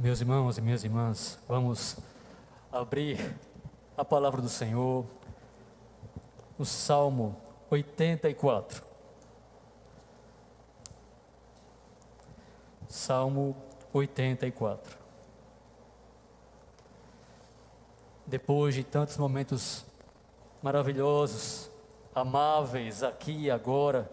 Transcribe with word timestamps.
Meus 0.00 0.20
irmãos 0.20 0.56
e 0.56 0.60
minhas 0.60 0.84
irmãs, 0.84 1.40
vamos 1.48 1.96
abrir 2.70 3.36
a 3.96 4.04
palavra 4.04 4.40
do 4.40 4.48
Senhor 4.48 5.04
no 6.56 6.64
Salmo 6.64 7.34
84. 7.68 8.80
Salmo 12.86 13.56
84. 13.92 14.96
Depois 18.24 18.76
de 18.76 18.84
tantos 18.84 19.16
momentos 19.16 19.84
maravilhosos, 20.62 21.68
amáveis 22.14 23.02
aqui 23.02 23.36
e 23.46 23.50
agora, 23.50 24.08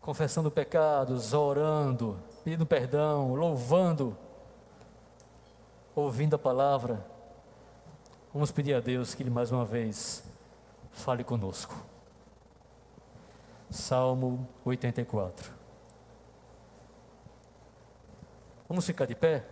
confessando 0.00 0.50
pecados, 0.50 1.34
orando, 1.34 2.18
pedindo 2.42 2.64
perdão, 2.64 3.34
louvando, 3.34 4.16
ouvindo 6.00 6.34
a 6.34 6.38
palavra, 6.38 7.04
vamos 8.32 8.50
pedir 8.50 8.74
a 8.74 8.80
Deus 8.80 9.14
que 9.14 9.22
Ele 9.22 9.30
mais 9.30 9.52
uma 9.52 9.64
vez 9.64 10.22
fale 10.90 11.22
conosco. 11.24 11.74
Salmo 13.70 14.48
84. 14.64 15.52
Vamos 18.68 18.86
ficar 18.86 19.06
de 19.06 19.14
pé? 19.14 19.44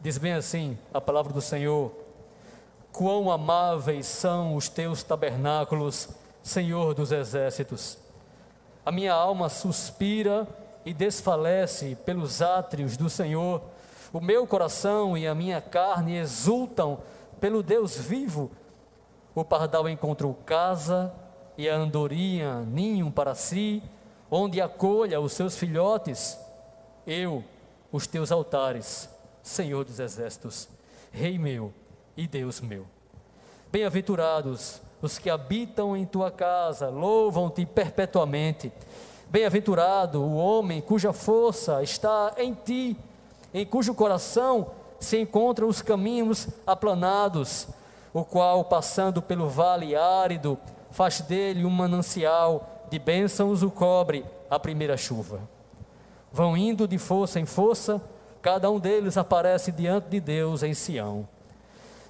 Diz 0.00 0.16
bem 0.16 0.32
assim 0.32 0.78
a 0.94 1.00
palavra 1.00 1.32
do 1.32 1.40
Senhor: 1.40 1.92
Quão 2.92 3.30
amáveis 3.30 4.06
são 4.06 4.54
os 4.54 4.68
teus 4.68 5.02
tabernáculos, 5.02 6.08
Senhor 6.42 6.94
dos 6.94 7.12
exércitos. 7.12 7.98
A 8.86 8.92
minha 8.92 9.12
alma 9.12 9.48
suspira 9.48 10.46
e 10.88 10.94
desfalece 10.94 11.98
pelos 12.06 12.40
átrios 12.40 12.96
do 12.96 13.10
Senhor. 13.10 13.60
O 14.10 14.22
meu 14.22 14.46
coração 14.46 15.18
e 15.18 15.26
a 15.26 15.34
minha 15.34 15.60
carne 15.60 16.16
exultam 16.16 17.00
pelo 17.38 17.62
Deus 17.62 17.98
vivo. 17.98 18.50
O 19.34 19.44
pardal 19.44 19.86
encontrou 19.86 20.32
casa 20.46 21.12
e 21.58 21.68
a 21.68 21.76
andorinha 21.76 22.60
ninho 22.60 23.10
para 23.10 23.34
si, 23.34 23.82
onde 24.30 24.62
acolha 24.62 25.20
os 25.20 25.34
seus 25.34 25.58
filhotes. 25.58 26.38
Eu, 27.06 27.44
os 27.92 28.06
teus 28.06 28.32
altares, 28.32 29.10
Senhor 29.42 29.84
dos 29.84 30.00
exércitos, 30.00 30.70
Rei 31.12 31.38
meu 31.38 31.70
e 32.16 32.26
Deus 32.26 32.62
meu. 32.62 32.86
Bem-aventurados 33.70 34.80
os 35.02 35.18
que 35.18 35.28
habitam 35.28 35.94
em 35.94 36.06
tua 36.06 36.30
casa, 36.30 36.88
louvam-te 36.88 37.66
perpetuamente. 37.66 38.72
Bem-aventurado 39.30 40.22
o 40.22 40.36
homem 40.36 40.80
cuja 40.80 41.12
força 41.12 41.82
está 41.82 42.32
em 42.38 42.54
ti, 42.54 42.96
em 43.52 43.66
cujo 43.66 43.94
coração 43.94 44.70
se 44.98 45.18
encontram 45.18 45.68
os 45.68 45.82
caminhos 45.82 46.48
aplanados, 46.66 47.68
o 48.14 48.24
qual, 48.24 48.64
passando 48.64 49.20
pelo 49.20 49.46
vale 49.46 49.94
árido, 49.94 50.58
faz 50.90 51.20
dele 51.20 51.66
um 51.66 51.70
manancial 51.70 52.86
de 52.90 52.98
bênçãos 52.98 53.62
o 53.62 53.70
cobre 53.70 54.24
a 54.48 54.58
primeira 54.58 54.96
chuva. 54.96 55.40
Vão 56.32 56.56
indo 56.56 56.88
de 56.88 56.96
força 56.96 57.38
em 57.38 57.44
força, 57.44 58.00
cada 58.40 58.70
um 58.70 58.78
deles 58.78 59.18
aparece 59.18 59.70
diante 59.70 60.08
de 60.08 60.20
Deus 60.20 60.62
em 60.62 60.72
Sião. 60.72 61.28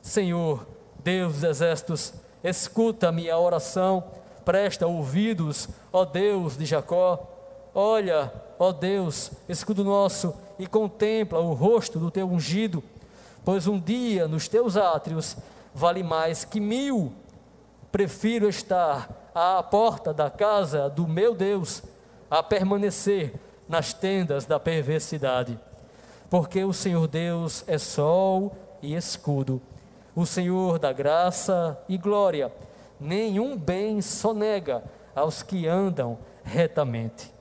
Senhor, 0.00 0.64
Deus 1.00 1.34
dos 1.34 1.42
exércitos, 1.42 2.14
escuta 2.44 3.10
minha 3.10 3.36
oração, 3.36 4.04
presta 4.48 4.86
ouvidos, 4.86 5.68
ó 5.92 6.06
Deus 6.06 6.56
de 6.56 6.64
Jacó. 6.64 7.70
Olha, 7.74 8.32
ó 8.58 8.72
Deus, 8.72 9.30
escudo 9.46 9.84
nosso, 9.84 10.34
e 10.58 10.66
contempla 10.66 11.38
o 11.38 11.52
rosto 11.52 11.98
do 11.98 12.10
teu 12.10 12.26
ungido, 12.26 12.82
pois 13.44 13.66
um 13.66 13.78
dia 13.78 14.26
nos 14.26 14.48
teus 14.48 14.78
átrios 14.78 15.36
vale 15.74 16.02
mais 16.02 16.46
que 16.46 16.60
mil. 16.60 17.12
Prefiro 17.92 18.48
estar 18.48 19.30
à 19.34 19.62
porta 19.62 20.14
da 20.14 20.30
casa 20.30 20.88
do 20.88 21.06
meu 21.06 21.34
Deus 21.34 21.82
a 22.30 22.42
permanecer 22.42 23.34
nas 23.68 23.92
tendas 23.92 24.46
da 24.46 24.58
perversidade 24.58 25.58
porque 26.30 26.62
o 26.62 26.72
Senhor 26.72 27.08
Deus 27.08 27.64
é 27.66 27.78
sol 27.78 28.54
e 28.82 28.94
escudo, 28.94 29.60
o 30.14 30.26
Senhor 30.26 30.78
da 30.78 30.92
graça 30.92 31.78
e 31.88 31.96
glória, 31.96 32.52
nenhum 33.00 33.56
bem 33.56 34.00
sonega 34.00 34.84
aos 35.14 35.42
que 35.42 35.66
andam 35.66 36.18
retamente. 36.44 37.32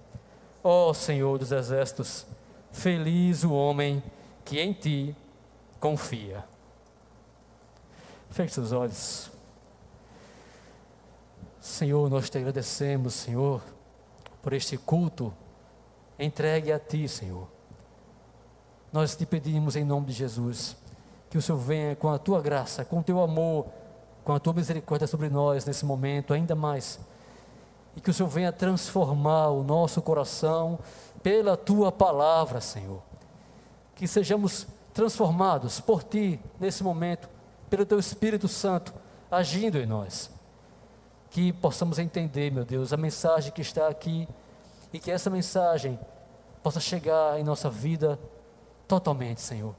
Ó 0.63 0.93
Senhor 0.93 1.37
dos 1.37 1.51
exércitos, 1.51 2.25
feliz 2.71 3.43
o 3.43 3.53
homem 3.53 4.03
que 4.43 4.59
em 4.59 4.73
ti 4.73 5.15
confia. 5.79 6.43
Feche 8.29 8.53
seus 8.53 8.71
olhos. 8.71 9.31
Senhor, 11.59 12.09
nós 12.09 12.29
te 12.29 12.37
agradecemos, 12.37 13.13
Senhor, 13.13 13.61
por 14.41 14.53
este 14.53 14.77
culto 14.77 15.33
entregue 16.17 16.71
a 16.71 16.79
ti, 16.79 17.07
Senhor 17.07 17.47
nós 18.91 19.15
te 19.15 19.25
pedimos 19.25 19.75
em 19.75 19.83
nome 19.83 20.07
de 20.07 20.13
Jesus 20.13 20.75
que 21.29 21.37
o 21.37 21.41
Senhor 21.41 21.57
venha 21.57 21.95
com 21.95 22.09
a 22.09 22.17
tua 22.17 22.41
graça, 22.41 22.85
com 22.85 22.99
o 22.99 23.03
teu 23.03 23.21
amor, 23.21 23.67
com 24.27 24.33
a 24.33 24.39
tua 24.41 24.51
misericórdia 24.51 25.07
sobre 25.07 25.29
nós 25.29 25.63
nesse 25.63 25.85
momento, 25.85 26.33
ainda 26.33 26.53
mais. 26.53 26.99
E 27.95 28.01
que 28.01 28.09
o 28.09 28.13
Senhor 28.13 28.27
venha 28.27 28.51
transformar 28.51 29.51
o 29.51 29.63
nosso 29.63 30.01
coração 30.01 30.79
pela 31.23 31.55
tua 31.55 31.93
palavra, 31.93 32.59
Senhor. 32.59 33.01
Que 33.95 34.05
sejamos 34.05 34.67
transformados 34.93 35.79
por 35.79 36.03
ti 36.03 36.41
nesse 36.59 36.83
momento, 36.83 37.29
pelo 37.69 37.85
teu 37.85 37.97
Espírito 37.97 38.49
Santo 38.49 38.93
agindo 39.31 39.77
em 39.77 39.85
nós. 39.85 40.29
Que 41.29 41.53
possamos 41.53 41.97
entender, 41.97 42.51
meu 42.51 42.65
Deus, 42.65 42.91
a 42.91 42.97
mensagem 42.97 43.53
que 43.53 43.61
está 43.61 43.87
aqui 43.87 44.27
e 44.91 44.99
que 44.99 45.09
essa 45.09 45.29
mensagem 45.29 45.97
possa 46.61 46.81
chegar 46.81 47.39
em 47.39 47.45
nossa 47.45 47.69
vida 47.69 48.19
totalmente, 48.89 49.39
Senhor. 49.39 49.73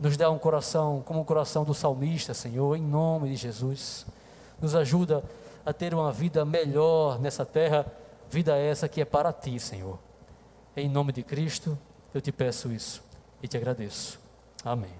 Nos 0.00 0.16
dá 0.16 0.30
um 0.30 0.38
coração 0.38 1.02
como 1.04 1.20
o 1.20 1.24
coração 1.24 1.64
do 1.64 1.72
salmista, 1.72 2.34
Senhor, 2.34 2.76
em 2.76 2.82
nome 2.82 3.28
de 3.28 3.36
Jesus. 3.36 4.06
Nos 4.60 4.74
ajuda 4.74 5.22
a 5.64 5.72
ter 5.72 5.94
uma 5.94 6.12
vida 6.12 6.44
melhor 6.44 7.18
nessa 7.18 7.44
terra, 7.46 7.86
vida 8.28 8.56
essa 8.56 8.88
que 8.88 9.00
é 9.00 9.04
para 9.04 9.32
ti, 9.32 9.58
Senhor. 9.58 9.98
Em 10.76 10.88
nome 10.88 11.12
de 11.12 11.22
Cristo, 11.22 11.78
eu 12.12 12.20
te 12.20 12.32
peço 12.32 12.72
isso 12.72 13.02
e 13.42 13.48
te 13.48 13.56
agradeço. 13.56 14.18
Amém. 14.64 14.92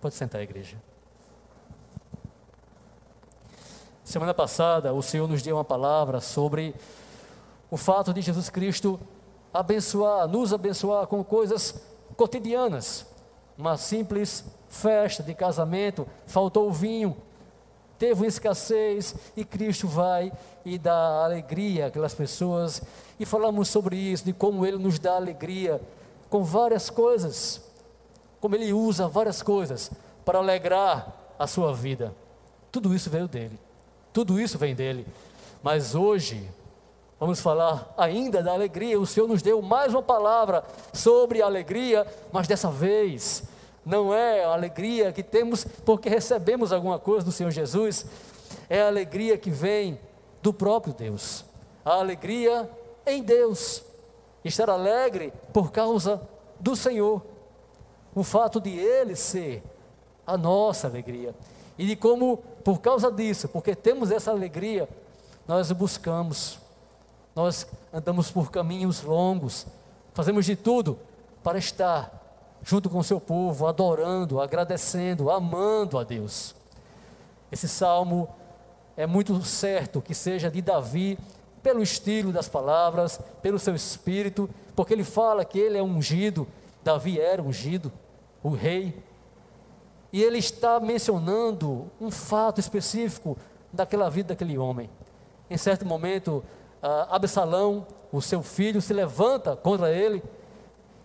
Pode 0.00 0.14
sentar, 0.14 0.42
igreja. 0.42 0.76
Semana 4.04 4.34
passada, 4.34 4.92
o 4.92 5.02
Senhor 5.02 5.26
nos 5.26 5.40
deu 5.40 5.56
uma 5.56 5.64
palavra 5.64 6.20
sobre 6.20 6.74
o 7.70 7.76
fato 7.76 8.12
de 8.12 8.20
Jesus 8.20 8.50
Cristo 8.50 9.00
abençoar, 9.52 10.28
nos 10.28 10.52
abençoar 10.52 11.06
com 11.06 11.24
coisas 11.24 11.80
cotidianas. 12.16 13.06
Uma 13.56 13.76
simples 13.76 14.44
festa 14.68 15.22
de 15.22 15.34
casamento, 15.34 16.06
faltou 16.26 16.72
vinho, 16.72 17.16
teve 17.98 18.20
uma 18.20 18.26
escassez 18.26 19.14
e 19.36 19.44
Cristo 19.44 19.86
vai 19.86 20.32
e 20.64 20.78
dá 20.78 21.24
alegria 21.24 21.86
àquelas 21.86 22.14
pessoas. 22.14 22.82
E 23.18 23.24
falamos 23.24 23.68
sobre 23.68 23.96
isso, 23.96 24.24
de 24.24 24.32
como 24.32 24.66
Ele 24.66 24.78
nos 24.78 24.98
dá 24.98 25.14
alegria 25.14 25.80
com 26.28 26.42
várias 26.42 26.90
coisas, 26.90 27.60
como 28.40 28.56
Ele 28.56 28.72
usa 28.72 29.06
várias 29.06 29.42
coisas 29.42 29.90
para 30.24 30.38
alegrar 30.38 31.14
a 31.38 31.46
sua 31.46 31.72
vida. 31.72 32.14
Tudo 32.72 32.94
isso 32.94 33.08
veio 33.08 33.28
dele, 33.28 33.58
tudo 34.12 34.40
isso 34.40 34.58
vem 34.58 34.74
dele. 34.74 35.06
Mas 35.62 35.94
hoje, 35.94 36.48
Vamos 37.18 37.40
falar 37.40 37.94
ainda 37.96 38.42
da 38.42 38.52
alegria. 38.52 38.98
O 38.98 39.06
Senhor 39.06 39.28
nos 39.28 39.42
deu 39.42 39.62
mais 39.62 39.92
uma 39.92 40.02
palavra 40.02 40.64
sobre 40.92 41.40
alegria, 41.40 42.06
mas 42.32 42.48
dessa 42.48 42.70
vez 42.70 43.44
não 43.84 44.14
é 44.14 44.44
a 44.44 44.52
alegria 44.52 45.12
que 45.12 45.22
temos 45.22 45.64
porque 45.84 46.08
recebemos 46.08 46.72
alguma 46.72 46.98
coisa 46.98 47.24
do 47.24 47.32
Senhor 47.32 47.50
Jesus, 47.50 48.06
é 48.68 48.80
a 48.80 48.88
alegria 48.88 49.36
que 49.36 49.50
vem 49.50 49.98
do 50.42 50.52
próprio 50.52 50.94
Deus. 50.94 51.44
A 51.84 51.94
alegria 51.94 52.68
em 53.06 53.22
Deus. 53.22 53.82
Estar 54.44 54.68
alegre 54.68 55.32
por 55.52 55.70
causa 55.70 56.20
do 56.58 56.74
Senhor. 56.74 57.22
O 58.14 58.22
fato 58.22 58.60
de 58.60 58.70
Ele 58.70 59.14
ser 59.14 59.62
a 60.26 60.36
nossa 60.36 60.86
alegria. 60.86 61.34
E 61.76 61.86
de 61.86 61.96
como, 61.96 62.38
por 62.62 62.80
causa 62.80 63.10
disso, 63.10 63.48
porque 63.48 63.74
temos 63.74 64.10
essa 64.10 64.30
alegria, 64.30 64.88
nós 65.46 65.70
buscamos 65.72 66.58
nós 67.34 67.66
andamos 67.92 68.30
por 68.30 68.50
caminhos 68.50 69.02
longos, 69.02 69.66
fazemos 70.12 70.44
de 70.44 70.54
tudo 70.54 70.98
para 71.42 71.58
estar 71.58 72.22
junto 72.62 72.88
com 72.88 72.98
o 72.98 73.04
seu 73.04 73.20
povo, 73.20 73.66
adorando, 73.66 74.40
agradecendo, 74.40 75.30
amando 75.30 75.98
a 75.98 76.04
Deus. 76.04 76.54
Esse 77.52 77.68
salmo 77.68 78.28
é 78.96 79.06
muito 79.06 79.42
certo 79.44 80.00
que 80.00 80.14
seja 80.14 80.50
de 80.50 80.62
Davi 80.62 81.18
pelo 81.62 81.82
estilo 81.82 82.32
das 82.32 82.48
palavras, 82.48 83.20
pelo 83.42 83.58
seu 83.58 83.74
espírito, 83.74 84.48
porque 84.74 84.92
ele 84.92 85.04
fala 85.04 85.44
que 85.44 85.58
ele 85.58 85.76
é 85.76 85.82
ungido, 85.82 86.46
Davi 86.82 87.20
era 87.20 87.42
ungido, 87.42 87.92
o 88.42 88.50
rei. 88.50 89.02
E 90.12 90.22
ele 90.22 90.38
está 90.38 90.78
mencionando 90.78 91.90
um 92.00 92.10
fato 92.10 92.60
específico 92.60 93.36
daquela 93.72 94.08
vida 94.08 94.28
daquele 94.28 94.56
homem. 94.56 94.88
Em 95.50 95.56
certo 95.56 95.84
momento, 95.84 96.42
Absalão, 97.10 97.86
o 98.12 98.20
seu 98.20 98.42
filho, 98.42 98.82
se 98.82 98.92
levanta 98.92 99.56
contra 99.56 99.90
ele 99.90 100.22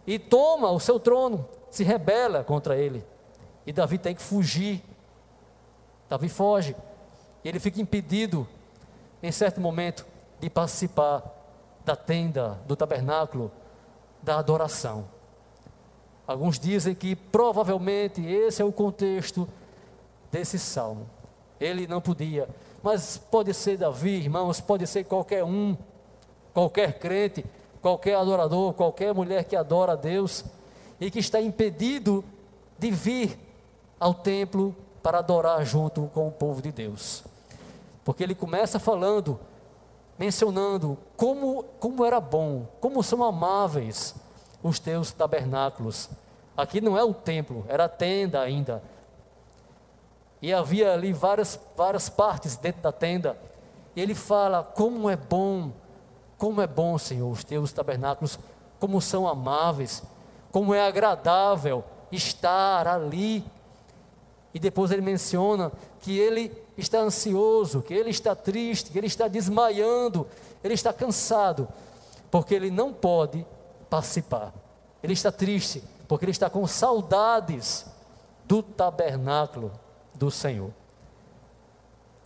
e 0.06 0.20
toma 0.20 0.70
o 0.72 0.80
seu 0.80 1.00
trono, 1.00 1.48
se 1.70 1.84
rebela 1.84 2.44
contra 2.44 2.76
ele. 2.78 3.06
E 3.66 3.72
Davi 3.72 3.98
tem 3.98 4.16
que 4.16 4.22
fugir. 4.22 4.84
Davi 6.10 6.28
foge. 6.28 6.76
E 7.44 7.48
ele 7.48 7.60
fica 7.60 7.80
impedido, 7.82 8.48
em 9.22 9.32
certo 9.32 9.62
momento, 9.62 10.06
de 10.40 10.50
participar 10.50 11.24
da 11.86 11.96
tenda, 11.96 12.60
do 12.66 12.76
tabernáculo, 12.76 13.52
da 14.22 14.38
adoração. 14.38 15.08
Alguns 16.28 16.60
dizem 16.60 16.94
que 16.94 17.16
provavelmente 17.16 18.26
esse 18.26 18.62
é 18.62 18.66
o 18.66 18.72
contexto 18.72 19.48
desse 20.32 20.60
salmo. 20.60 21.10
Ele 21.60 21.88
não 21.88 22.02
podia, 22.02 22.48
mas 22.82 23.18
pode 23.18 23.54
ser 23.54 23.78
Davi, 23.78 24.12
irmãos, 24.12 24.62
pode 24.62 24.86
ser 24.88 25.04
qualquer 25.04 25.44
um, 25.44 25.76
qualquer 26.54 27.00
crente, 27.00 27.46
qualquer 27.82 28.16
adorador, 28.16 28.74
qualquer 28.74 29.14
mulher 29.14 29.44
que 29.44 29.56
adora 29.56 29.94
a 29.94 29.96
Deus 29.96 30.44
e 31.00 31.10
que 31.10 31.20
está 31.20 31.42
impedido 31.42 32.24
de 32.78 32.92
vir 32.92 33.38
ao 34.00 34.14
templo 34.14 34.76
para 35.02 35.20
adorar 35.20 35.66
junto 35.66 36.10
com 36.14 36.28
o 36.28 36.32
povo 36.32 36.62
de 36.62 36.72
Deus. 36.72 37.24
Porque 38.04 38.24
ele 38.24 38.36
começa 38.36 38.80
falando 38.80 39.40
mencionando 40.20 40.98
como, 41.16 41.64
como 41.80 42.04
era 42.04 42.20
bom, 42.20 42.68
como 42.82 43.02
são 43.02 43.24
amáveis 43.24 44.14
os 44.62 44.78
teus 44.78 45.14
tabernáculos. 45.14 46.10
Aqui 46.58 46.82
não 46.82 46.98
é 46.98 47.04
o 47.04 47.14
templo, 47.14 47.66
era 47.70 47.86
a 47.86 47.90
tenda 47.90 48.42
ainda. 48.42 48.84
E 50.42 50.54
havia 50.54 50.94
ali 50.94 51.12
várias, 51.12 51.60
várias 51.76 52.08
partes 52.08 52.56
dentro 52.56 52.82
da 52.82 52.92
tenda. 52.92 53.38
E 53.96 54.02
ele 54.02 54.16
fala: 54.16 54.64
Como 54.64 55.10
é 55.10 55.16
bom, 55.16 55.72
como 56.38 56.62
é 56.62 56.68
bom, 56.68 56.98
Senhor, 56.98 57.30
os 57.30 57.44
teus 57.44 57.72
tabernáculos, 57.74 58.40
como 58.80 59.02
são 59.02 59.28
amáveis, 59.28 60.02
como 60.52 60.74
é 60.74 60.86
agradável 60.86 61.84
estar 62.12 62.88
ali. 62.88 63.44
E 64.54 64.60
depois 64.60 64.92
ele 64.92 65.02
menciona 65.02 65.72
que 66.00 66.18
ele 66.18 66.52
está 66.78 67.00
ansioso, 67.00 67.82
que 67.82 67.94
ele 67.94 68.10
está 68.10 68.34
triste, 68.34 68.92
que 68.92 68.98
ele 68.98 69.08
está 69.08 69.28
desmaiando, 69.28 70.26
ele 70.64 70.74
está 70.74 70.94
cansado, 70.94 71.68
porque 72.32 72.56
ele 72.56 72.72
não 72.72 72.94
pode 72.94 73.46
participar. 73.90 74.54
Ele 75.04 75.14
está 75.14 75.32
triste, 75.32 75.84
porque 76.08 76.26
ele 76.26 76.32
está 76.32 76.50
com 76.50 76.66
saudades 76.66 77.86
do 78.46 78.64
tabernáculo 78.64 79.72
do 80.20 80.30
Senhor. 80.30 80.72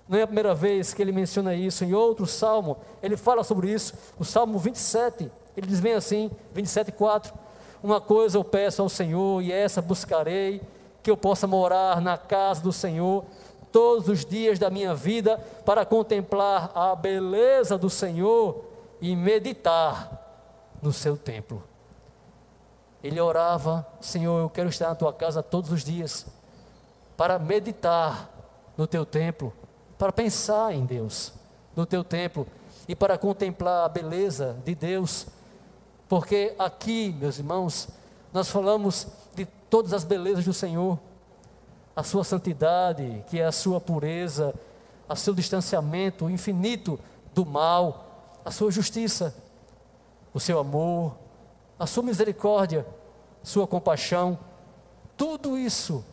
Não 0.09 0.17
é 0.17 0.23
a 0.23 0.27
primeira 0.27 0.53
vez 0.53 0.93
que 0.93 1.01
ele 1.01 1.11
menciona 1.11 1.53
isso, 1.53 1.85
em 1.85 1.93
outro 1.93 2.25
salmo, 2.25 2.77
ele 3.01 3.15
fala 3.15 3.43
sobre 3.43 3.71
isso, 3.71 3.93
o 4.19 4.25
salmo 4.25 4.57
27, 4.57 5.31
ele 5.55 5.67
diz 5.67 5.79
bem 5.79 5.93
assim, 5.93 6.29
27, 6.53 6.91
4: 6.91 7.33
Uma 7.81 8.01
coisa 8.01 8.37
eu 8.37 8.43
peço 8.43 8.81
ao 8.81 8.89
Senhor, 8.89 9.41
e 9.41 9.51
essa 9.51 9.81
buscarei, 9.81 10.61
que 11.01 11.09
eu 11.09 11.15
possa 11.15 11.47
morar 11.47 12.01
na 12.01 12.17
casa 12.17 12.61
do 12.61 12.73
Senhor 12.73 13.23
todos 13.71 14.07
os 14.07 14.25
dias 14.25 14.57
da 14.57 14.69
minha 14.69 14.93
vida 14.93 15.37
para 15.65 15.85
contemplar 15.85 16.71
a 16.75 16.95
beleza 16.95 17.77
do 17.77 17.89
Senhor 17.89 18.65
e 18.99 19.15
meditar 19.15 20.19
no 20.81 20.91
seu 20.91 21.15
templo. 21.15 21.63
Ele 23.03 23.19
orava: 23.19 23.85
Senhor, 24.01 24.39
eu 24.39 24.49
quero 24.49 24.69
estar 24.69 24.89
na 24.89 24.95
tua 24.95 25.13
casa 25.13 25.43
todos 25.43 25.71
os 25.71 25.83
dias 25.83 26.25
para 27.15 27.37
meditar 27.39 28.29
no 28.77 28.87
teu 28.87 29.05
templo, 29.05 29.53
para 29.97 30.11
pensar 30.11 30.73
em 30.73 30.85
Deus, 30.85 31.33
no 31.75 31.85
teu 31.85 32.03
templo 32.03 32.47
e 32.87 32.95
para 32.95 33.17
contemplar 33.17 33.85
a 33.85 33.89
beleza 33.89 34.57
de 34.65 34.75
Deus. 34.75 35.27
Porque 36.07 36.53
aqui, 36.57 37.15
meus 37.19 37.37
irmãos, 37.37 37.87
nós 38.31 38.49
falamos 38.49 39.07
de 39.35 39.45
todas 39.45 39.93
as 39.93 40.03
belezas 40.03 40.45
do 40.45 40.53
Senhor 40.53 40.99
a 41.95 42.03
sua 42.03 42.23
santidade, 42.23 43.23
que 43.29 43.39
é 43.39 43.45
a 43.45 43.51
sua 43.51 43.79
pureza, 43.79 44.53
a 45.07 45.15
seu 45.15 45.33
distanciamento 45.33 46.29
infinito 46.29 46.99
do 47.33 47.45
mal, 47.45 48.39
a 48.43 48.51
sua 48.51 48.71
justiça, 48.71 49.35
o 50.33 50.39
seu 50.39 50.59
amor, 50.59 51.15
a 51.77 51.85
sua 51.85 52.03
misericórdia, 52.03 52.85
sua 53.43 53.67
compaixão, 53.67 54.39
tudo 55.15 55.57
isso 55.57 56.03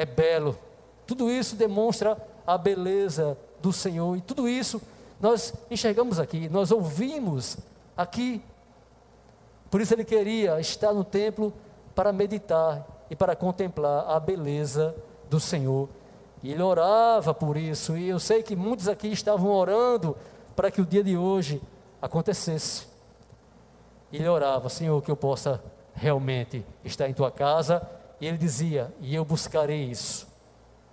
é 0.00 0.06
belo, 0.06 0.58
tudo 1.06 1.30
isso 1.30 1.56
demonstra 1.56 2.16
a 2.46 2.56
beleza 2.56 3.36
do 3.60 3.72
Senhor 3.72 4.16
e 4.16 4.20
tudo 4.20 4.48
isso 4.48 4.80
nós 5.20 5.52
enxergamos 5.70 6.18
aqui, 6.18 6.48
nós 6.48 6.70
ouvimos 6.70 7.58
aqui. 7.96 8.42
Por 9.70 9.80
isso 9.80 9.92
ele 9.92 10.04
queria 10.04 10.58
estar 10.58 10.94
no 10.94 11.04
templo 11.04 11.52
para 11.94 12.12
meditar 12.12 12.86
e 13.10 13.14
para 13.14 13.36
contemplar 13.36 14.08
a 14.08 14.18
beleza 14.18 14.94
do 15.28 15.38
Senhor. 15.38 15.88
E 16.42 16.50
ele 16.50 16.62
orava 16.62 17.34
por 17.34 17.58
isso, 17.58 17.98
e 17.98 18.08
eu 18.08 18.18
sei 18.18 18.42
que 18.42 18.56
muitos 18.56 18.88
aqui 18.88 19.08
estavam 19.08 19.50
orando 19.50 20.16
para 20.56 20.70
que 20.70 20.80
o 20.80 20.86
dia 20.86 21.04
de 21.04 21.16
hoje 21.16 21.60
acontecesse. 22.00 22.86
Ele 24.10 24.26
orava, 24.26 24.70
Senhor, 24.70 25.02
que 25.02 25.10
eu 25.10 25.16
possa 25.16 25.62
realmente 25.94 26.64
estar 26.82 27.08
em 27.08 27.12
tua 27.12 27.30
casa. 27.30 27.86
E 28.20 28.26
ele 28.26 28.38
dizia: 28.38 28.92
E 29.00 29.14
eu 29.14 29.24
buscarei 29.24 29.84
isso. 29.84 30.28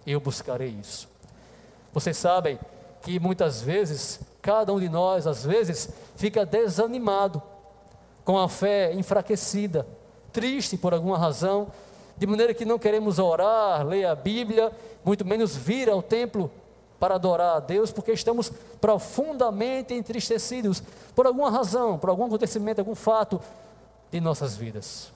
Eu 0.06 0.20
buscarei 0.20 0.70
isso. 0.70 1.10
Vocês 1.94 2.16
sabem 2.16 2.60
que 3.02 3.20
muitas 3.20 3.62
vezes, 3.62 4.20
cada 4.42 4.74
um 4.74 4.80
de 4.80 4.90
nós, 4.90 5.28
às 5.28 5.44
vezes, 5.44 5.90
fica 6.16 6.46
desanimado, 6.46 7.42
com 8.24 8.38
a 8.38 8.48
fé 8.50 8.94
enfraquecida, 8.94 9.88
triste 10.32 10.78
por 10.78 10.94
alguma 10.94 11.18
razão, 11.18 11.72
de 12.18 12.28
maneira 12.28 12.54
que 12.54 12.66
não 12.66 12.80
queremos 12.80 13.20
orar, 13.20 13.86
ler 13.86 14.06
a 14.06 14.16
Bíblia, 14.16 14.72
muito 15.06 15.26
menos 15.26 15.56
vir 15.56 15.90
ao 15.90 16.02
templo 16.02 16.52
para 17.00 17.16
adorar 17.16 17.58
a 17.58 17.60
Deus, 17.60 17.92
porque 17.92 18.12
estamos 18.12 18.52
profundamente 18.82 19.94
entristecidos 19.94 20.82
por 21.16 21.28
alguma 21.28 21.50
razão, 21.50 21.98
por 21.98 22.10
algum 22.10 22.26
acontecimento, 22.26 22.80
algum 22.80 22.96
fato 22.96 23.40
de 24.12 24.20
nossas 24.20 24.56
vidas. 24.56 25.12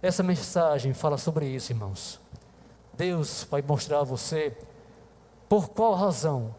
Essa 0.00 0.22
mensagem 0.22 0.94
fala 0.94 1.18
sobre 1.18 1.46
isso, 1.46 1.72
irmãos. 1.72 2.20
Deus 2.94 3.46
vai 3.50 3.62
mostrar 3.62 4.00
a 4.00 4.04
você 4.04 4.56
por 5.48 5.70
qual 5.70 5.94
razão, 5.94 6.54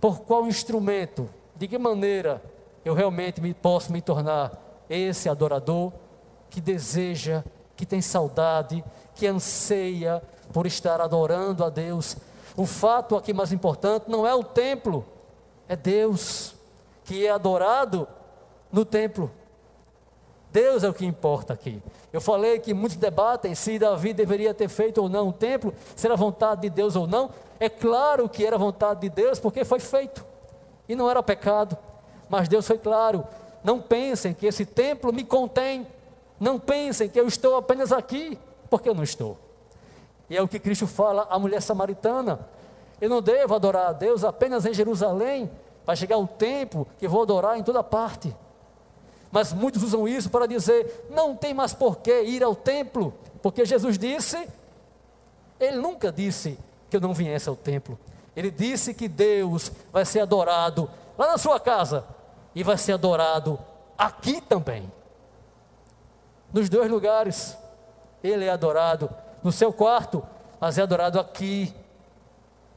por 0.00 0.20
qual 0.20 0.46
instrumento, 0.46 1.28
de 1.54 1.68
que 1.68 1.78
maneira 1.78 2.42
eu 2.84 2.94
realmente 2.94 3.40
me, 3.40 3.54
posso 3.54 3.92
me 3.92 4.00
tornar 4.00 4.84
esse 4.90 5.28
adorador 5.28 5.92
que 6.50 6.60
deseja, 6.60 7.44
que 7.76 7.86
tem 7.86 8.00
saudade, 8.00 8.84
que 9.14 9.26
anseia 9.26 10.22
por 10.52 10.66
estar 10.66 11.00
adorando 11.00 11.64
a 11.64 11.70
Deus. 11.70 12.16
O 12.56 12.66
fato 12.66 13.16
aqui 13.16 13.32
mais 13.32 13.52
importante 13.52 14.08
não 14.08 14.26
é 14.26 14.34
o 14.34 14.42
templo, 14.42 15.06
é 15.68 15.76
Deus 15.76 16.54
que 17.04 17.24
é 17.26 17.30
adorado 17.30 18.08
no 18.72 18.84
templo. 18.84 19.30
Deus 20.52 20.82
é 20.82 20.88
o 20.88 20.94
que 20.94 21.04
importa 21.04 21.52
aqui. 21.52 21.82
Eu 22.12 22.20
falei 22.20 22.58
que 22.58 22.72
muitos 22.72 22.96
debatem 22.96 23.54
se 23.54 23.78
Davi 23.78 24.12
deveria 24.12 24.54
ter 24.54 24.68
feito 24.68 25.02
ou 25.02 25.08
não 25.08 25.28
um 25.28 25.32
templo, 25.32 25.74
se 25.94 26.06
era 26.06 26.16
vontade 26.16 26.62
de 26.62 26.70
Deus 26.70 26.96
ou 26.96 27.06
não. 27.06 27.30
É 27.60 27.68
claro 27.68 28.28
que 28.28 28.46
era 28.46 28.56
vontade 28.56 29.00
de 29.00 29.10
Deus, 29.10 29.38
porque 29.38 29.64
foi 29.64 29.80
feito. 29.80 30.24
E 30.88 30.96
não 30.96 31.10
era 31.10 31.22
pecado. 31.22 31.76
Mas 32.28 32.48
Deus 32.48 32.66
foi 32.66 32.78
claro: 32.78 33.24
não 33.62 33.80
pensem 33.80 34.32
que 34.32 34.46
esse 34.46 34.64
templo 34.64 35.12
me 35.12 35.24
contém. 35.24 35.86
Não 36.40 36.58
pensem 36.58 37.08
que 37.08 37.20
eu 37.20 37.26
estou 37.26 37.56
apenas 37.56 37.92
aqui, 37.92 38.38
porque 38.70 38.88
eu 38.88 38.94
não 38.94 39.02
estou. 39.02 39.36
E 40.30 40.36
é 40.36 40.42
o 40.42 40.48
que 40.48 40.58
Cristo 40.58 40.86
fala 40.86 41.26
à 41.30 41.38
mulher 41.38 41.60
samaritana. 41.60 42.40
Eu 43.00 43.08
não 43.08 43.20
devo 43.20 43.54
adorar 43.54 43.88
a 43.88 43.92
Deus 43.92 44.24
apenas 44.24 44.66
em 44.66 44.74
Jerusalém, 44.74 45.50
vai 45.84 45.96
chegar 45.96 46.18
o 46.18 46.26
tempo 46.26 46.86
que 46.98 47.08
vou 47.08 47.22
adorar 47.22 47.58
em 47.58 47.62
toda 47.62 47.82
parte. 47.82 48.34
Mas 49.30 49.52
muitos 49.52 49.82
usam 49.82 50.08
isso 50.08 50.30
para 50.30 50.46
dizer: 50.46 51.06
não 51.10 51.36
tem 51.36 51.52
mais 51.52 51.74
por 51.74 51.98
que 51.98 52.22
ir 52.22 52.42
ao 52.42 52.54
templo, 52.54 53.12
porque 53.42 53.64
Jesus 53.64 53.98
disse, 53.98 54.48
ele 55.60 55.76
nunca 55.76 56.10
disse 56.10 56.58
que 56.88 56.96
eu 56.96 57.00
não 57.00 57.12
viesse 57.12 57.48
ao 57.48 57.56
templo. 57.56 57.98
Ele 58.34 58.50
disse 58.50 58.94
que 58.94 59.08
Deus 59.08 59.72
vai 59.92 60.04
ser 60.04 60.20
adorado 60.20 60.88
lá 61.16 61.26
na 61.26 61.38
sua 61.38 61.58
casa 61.58 62.06
e 62.54 62.62
vai 62.62 62.78
ser 62.78 62.92
adorado 62.92 63.58
aqui 63.96 64.40
também 64.40 64.90
nos 66.52 66.68
dois 66.68 66.90
lugares. 66.90 67.56
Ele 68.22 68.44
é 68.44 68.50
adorado 68.50 69.10
no 69.42 69.52
seu 69.52 69.72
quarto, 69.72 70.22
mas 70.60 70.78
é 70.78 70.82
adorado 70.82 71.18
aqui. 71.20 71.74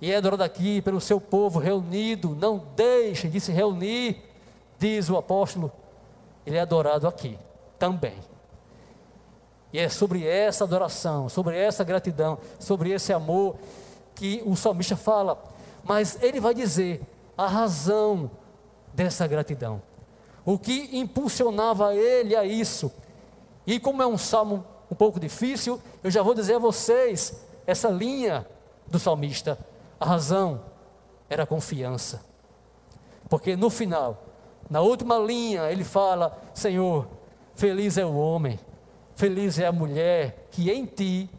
e 0.01 0.11
é 0.11 0.15
adorado 0.15 0.43
aqui 0.43 0.81
pelo 0.81 0.99
seu 0.99 1.21
povo 1.21 1.59
reunido. 1.59 2.35
Não 2.35 2.57
deixe 2.75 3.27
de 3.29 3.39
se 3.39 3.51
reunir, 3.51 4.21
diz 4.79 5.09
o 5.09 5.17
apóstolo. 5.17 5.71
Ele 6.51 6.57
é 6.57 6.61
adorado 6.61 7.07
aqui 7.07 7.39
também. 7.79 8.19
E 9.71 9.79
é 9.79 9.87
sobre 9.87 10.27
essa 10.27 10.65
adoração, 10.65 11.29
sobre 11.29 11.57
essa 11.57 11.81
gratidão, 11.81 12.37
sobre 12.59 12.91
esse 12.91 13.13
amor 13.13 13.55
que 14.13 14.43
o 14.45 14.53
salmista 14.57 14.97
fala. 14.97 15.41
Mas 15.81 16.21
ele 16.21 16.41
vai 16.41 16.53
dizer 16.53 17.01
a 17.37 17.47
razão 17.47 18.29
dessa 18.93 19.25
gratidão. 19.27 19.81
O 20.43 20.59
que 20.59 20.89
impulsionava 20.91 21.95
ele 21.95 22.35
a 22.35 22.43
isso. 22.43 22.91
E 23.65 23.79
como 23.79 24.03
é 24.03 24.05
um 24.05 24.17
salmo 24.17 24.65
um 24.91 24.95
pouco 24.95 25.21
difícil, 25.21 25.81
eu 26.03 26.11
já 26.11 26.21
vou 26.21 26.33
dizer 26.33 26.55
a 26.55 26.59
vocês 26.59 27.45
essa 27.65 27.87
linha 27.87 28.45
do 28.87 28.99
salmista. 28.99 29.57
A 29.97 30.05
razão 30.05 30.65
era 31.29 31.43
a 31.43 31.47
confiança. 31.47 32.21
Porque 33.29 33.55
no 33.55 33.69
final, 33.69 34.30
na 34.71 34.81
última 34.81 35.19
linha, 35.19 35.71
ele 35.71 35.83
fala: 35.83 36.35
Senhor, 36.51 37.07
feliz 37.53 37.99
é 37.99 38.05
o 38.05 38.15
homem 38.15 38.57
Feliz 39.21 39.59
é 39.59 39.67
a 39.67 39.71
mulher 39.71 40.47
que 40.49 40.71
em 40.71 40.83
ti 40.83 41.29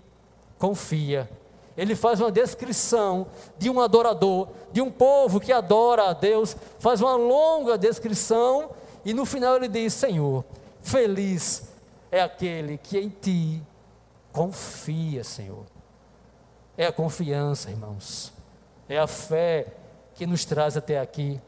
confia. 0.56 1.28
Ele 1.76 1.96
faz 1.96 2.20
uma 2.20 2.30
descrição 2.30 3.26
de 3.58 3.68
um 3.68 3.80
adorador, 3.80 4.50
de 4.70 4.80
um 4.80 4.88
povo 4.88 5.40
que 5.40 5.52
adora 5.52 6.10
a 6.10 6.12
Deus, 6.12 6.56
faz 6.78 7.00
uma 7.00 7.16
longa 7.16 7.76
descrição 7.76 8.70
e 9.04 9.12
no 9.12 9.26
final 9.26 9.56
ele 9.56 9.66
diz: 9.66 9.94
Senhor, 9.94 10.44
feliz 10.80 11.72
é 12.08 12.20
aquele 12.20 12.78
que 12.78 12.96
em 12.98 13.08
ti 13.08 13.60
confia, 14.32 15.24
Senhor. 15.24 15.64
É 16.76 16.86
a 16.86 16.92
confiança, 16.92 17.68
irmãos. 17.68 18.32
É 18.88 18.96
a 18.96 19.08
fé 19.08 19.66
que 20.14 20.24
nos 20.24 20.44
traz 20.44 20.76
até 20.76 21.00
aqui. 21.00 21.40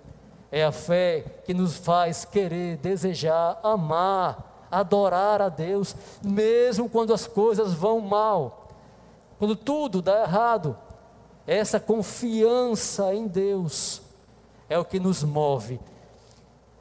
É 0.54 0.64
a 0.64 0.70
fé 0.70 1.25
que 1.44 1.52
nos 1.52 1.76
faz 1.76 2.25
querer, 2.25 2.76
desejar, 2.76 3.58
amar 3.62 4.54
adorar 4.75 5.40
a 5.40 5.49
Deus, 5.49 5.94
mesmo 6.23 6.88
quando 6.88 7.14
as 7.14 7.26
coisas 7.26 7.73
vão 7.73 8.00
mal, 8.00 8.68
quando 9.38 9.54
tudo 9.54 10.02
dá 10.02 10.23
errado. 10.23 10.76
Essa 11.46 11.78
confiança 11.78 13.14
em 13.14 13.26
Deus 13.26 14.02
é 14.68 14.78
o 14.78 14.84
que 14.84 14.99
nos 14.99 15.23
move. 15.23 15.78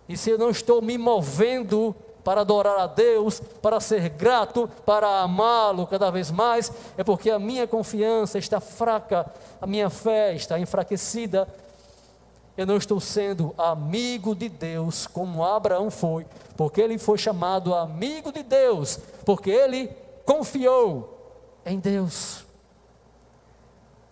E 0.09 0.17
se 0.17 0.31
eu 0.31 0.37
não 0.37 0.49
estou 0.49 0.81
me 0.81 0.97
movendo 0.97 1.95
para 2.23 2.41
adorar 2.41 2.79
a 2.79 2.87
Deus, 2.87 3.41
para 3.61 3.79
ser 3.79 4.09
grato, 4.09 4.69
para 4.85 5.21
amá-lo 5.21 5.85
cada 5.85 6.09
vez 6.09 6.31
mais, 6.31 6.71
é 6.97 7.03
porque 7.03 7.29
a 7.29 7.37
minha 7.37 7.67
confiança 7.67 8.39
está 8.39 8.61
fraca, 8.61 9.29
a 9.61 9.67
minha 9.67 9.89
fé 9.89 10.33
está 10.33 10.57
enfraquecida, 10.57 11.47
eu 12.55 12.67
não 12.67 12.77
estou 12.77 12.99
sendo 12.99 13.53
amigo 13.57 14.35
de 14.35 14.47
Deus 14.47 15.07
como 15.07 15.43
Abraão 15.43 15.89
foi, 15.89 16.25
porque 16.55 16.81
ele 16.81 16.97
foi 16.97 17.17
chamado 17.17 17.73
amigo 17.73 18.31
de 18.31 18.43
Deus, 18.43 18.99
porque 19.25 19.49
ele 19.49 19.89
confiou 20.25 21.41
em 21.65 21.79
Deus. 21.79 22.45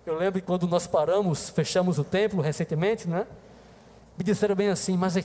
Eu 0.06 0.18
lembro 0.18 0.42
quando 0.42 0.68
nós 0.68 0.88
paramos, 0.88 1.50
fechamos 1.50 2.00
o 2.00 2.04
templo 2.04 2.42
recentemente, 2.42 3.08
né? 3.08 3.28
Me 4.18 4.24
disseram 4.24 4.56
bem 4.56 4.70
assim, 4.70 4.98
mas 4.98 5.16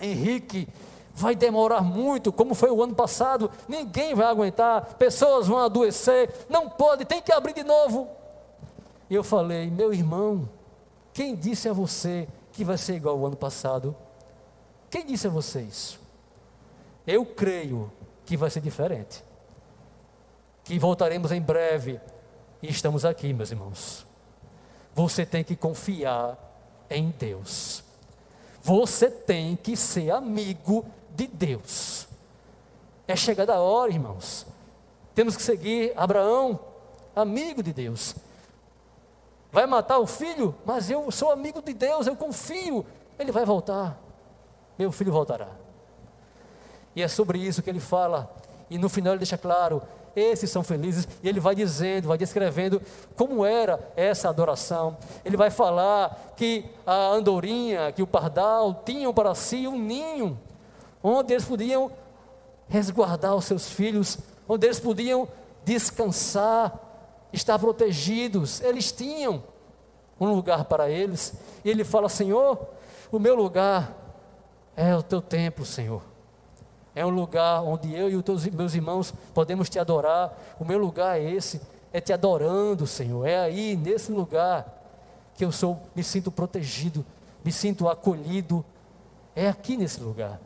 Henrique, 0.00 0.68
vai 1.12 1.34
demorar 1.34 1.82
muito, 1.82 2.32
como 2.32 2.54
foi 2.54 2.70
o 2.70 2.82
ano 2.82 2.94
passado, 2.94 3.50
ninguém 3.68 4.14
vai 4.14 4.26
aguentar, 4.26 4.94
pessoas 4.94 5.48
vão 5.48 5.58
adoecer, 5.58 6.32
não 6.48 6.68
pode, 6.68 7.04
tem 7.04 7.20
que 7.20 7.32
abrir 7.32 7.52
de 7.52 7.64
novo. 7.64 8.08
E 9.08 9.14
eu 9.14 9.24
falei, 9.24 9.68
meu 9.68 9.92
irmão, 9.92 10.48
quem 11.12 11.34
disse 11.34 11.68
a 11.68 11.72
você 11.72 12.28
que 12.60 12.64
vai 12.64 12.76
ser 12.76 12.96
igual 12.96 13.16
ao 13.16 13.24
ano 13.24 13.36
passado. 13.36 13.96
Quem 14.90 15.06
disse 15.06 15.26
a 15.26 15.30
vocês? 15.30 15.98
Eu 17.06 17.24
creio 17.24 17.90
que 18.26 18.36
vai 18.36 18.50
ser 18.50 18.60
diferente. 18.60 19.24
Que 20.62 20.78
voltaremos 20.78 21.32
em 21.32 21.40
breve 21.40 21.98
e 22.60 22.68
estamos 22.68 23.06
aqui, 23.06 23.32
meus 23.32 23.50
irmãos. 23.50 24.04
Você 24.94 25.24
tem 25.24 25.42
que 25.42 25.56
confiar 25.56 26.36
em 26.90 27.08
Deus. 27.18 27.82
Você 28.62 29.10
tem 29.10 29.56
que 29.56 29.74
ser 29.74 30.10
amigo 30.10 30.84
de 31.16 31.28
Deus. 31.28 32.06
É 33.08 33.16
chegada 33.16 33.54
a 33.54 33.60
hora, 33.60 33.90
irmãos. 33.90 34.46
Temos 35.14 35.34
que 35.34 35.42
seguir 35.42 35.94
Abraão, 35.96 36.60
amigo 37.16 37.62
de 37.62 37.72
Deus. 37.72 38.16
Vai 39.52 39.66
matar 39.66 39.98
o 39.98 40.06
filho? 40.06 40.54
Mas 40.64 40.90
eu 40.90 41.10
sou 41.10 41.30
amigo 41.30 41.60
de 41.60 41.72
Deus, 41.72 42.06
eu 42.06 42.16
confio. 42.16 42.86
Ele 43.18 43.32
vai 43.32 43.44
voltar. 43.44 43.98
Meu 44.78 44.92
filho 44.92 45.12
voltará. 45.12 45.48
E 46.94 47.02
é 47.02 47.08
sobre 47.08 47.38
isso 47.38 47.62
que 47.62 47.70
ele 47.70 47.80
fala. 47.80 48.34
E 48.68 48.78
no 48.78 48.88
final 48.88 49.12
ele 49.12 49.18
deixa 49.18 49.36
claro: 49.36 49.82
esses 50.14 50.50
são 50.50 50.62
felizes. 50.62 51.06
E 51.22 51.28
ele 51.28 51.40
vai 51.40 51.54
dizendo, 51.54 52.08
vai 52.08 52.18
descrevendo 52.18 52.80
como 53.16 53.44
era 53.44 53.92
essa 53.96 54.28
adoração. 54.28 54.96
Ele 55.24 55.36
vai 55.36 55.50
falar 55.50 56.32
que 56.36 56.64
a 56.86 57.08
andorinha, 57.08 57.92
que 57.92 58.02
o 58.02 58.06
pardal 58.06 58.82
tinham 58.84 59.12
para 59.12 59.34
si 59.34 59.66
um 59.66 59.78
ninho, 59.78 60.38
onde 61.02 61.32
eles 61.32 61.44
podiam 61.44 61.90
resguardar 62.68 63.34
os 63.34 63.44
seus 63.44 63.68
filhos, 63.68 64.18
onde 64.48 64.66
eles 64.66 64.80
podiam 64.80 65.28
descansar 65.64 66.89
estar 67.32 67.58
protegidos. 67.58 68.60
Eles 68.60 68.92
tinham 68.92 69.42
um 70.18 70.32
lugar 70.32 70.64
para 70.64 70.90
eles. 70.90 71.34
E 71.64 71.70
ele 71.70 71.84
fala: 71.84 72.08
Senhor, 72.08 72.58
o 73.10 73.18
meu 73.18 73.34
lugar 73.34 73.96
é 74.76 74.94
o 74.94 75.02
teu 75.02 75.20
templo, 75.20 75.64
Senhor. 75.64 76.02
É 76.94 77.06
um 77.06 77.10
lugar 77.10 77.62
onde 77.62 77.94
eu 77.94 78.10
e 78.10 78.16
os 78.16 78.46
meus 78.46 78.74
irmãos 78.74 79.14
podemos 79.32 79.68
te 79.68 79.78
adorar. 79.78 80.36
O 80.58 80.64
meu 80.64 80.78
lugar 80.78 81.18
é 81.18 81.30
esse, 81.30 81.60
é 81.92 82.00
te 82.00 82.12
adorando, 82.12 82.86
Senhor. 82.86 83.26
É 83.26 83.38
aí, 83.38 83.76
nesse 83.76 84.10
lugar, 84.10 84.66
que 85.34 85.44
eu 85.44 85.52
sou, 85.52 85.80
me 85.94 86.02
sinto 86.02 86.30
protegido, 86.30 87.04
me 87.44 87.52
sinto 87.52 87.88
acolhido. 87.88 88.64
É 89.34 89.48
aqui 89.48 89.76
nesse 89.76 90.00
lugar. 90.00 90.40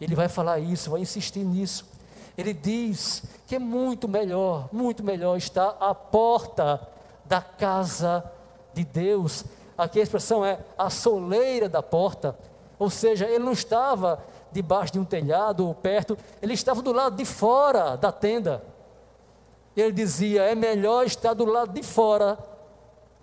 Ele 0.00 0.14
vai 0.14 0.28
falar 0.28 0.58
isso, 0.58 0.90
vai 0.90 1.00
insistir 1.00 1.40
nisso 1.40 1.97
ele 2.38 2.54
diz 2.54 3.24
que 3.48 3.56
é 3.56 3.58
muito 3.58 4.06
melhor, 4.06 4.68
muito 4.70 5.02
melhor 5.02 5.36
estar 5.36 5.76
à 5.80 5.92
porta 5.92 6.80
da 7.24 7.42
casa 7.42 8.24
de 8.72 8.84
Deus. 8.84 9.44
Aqui 9.76 9.98
a 9.98 10.04
expressão 10.04 10.44
é 10.44 10.60
a 10.78 10.88
soleira 10.88 11.68
da 11.68 11.82
porta, 11.82 12.38
ou 12.78 12.88
seja, 12.88 13.26
ele 13.26 13.40
não 13.40 13.50
estava 13.50 14.22
debaixo 14.52 14.92
de 14.92 15.00
um 15.00 15.04
telhado 15.04 15.66
ou 15.66 15.74
perto, 15.74 16.16
ele 16.40 16.54
estava 16.54 16.80
do 16.80 16.92
lado 16.92 17.16
de 17.16 17.24
fora 17.24 17.96
da 17.96 18.12
tenda. 18.12 18.62
Ele 19.76 19.92
dizia: 19.92 20.44
é 20.44 20.54
melhor 20.54 21.06
estar 21.06 21.34
do 21.34 21.44
lado 21.44 21.72
de 21.72 21.82
fora, 21.82 22.38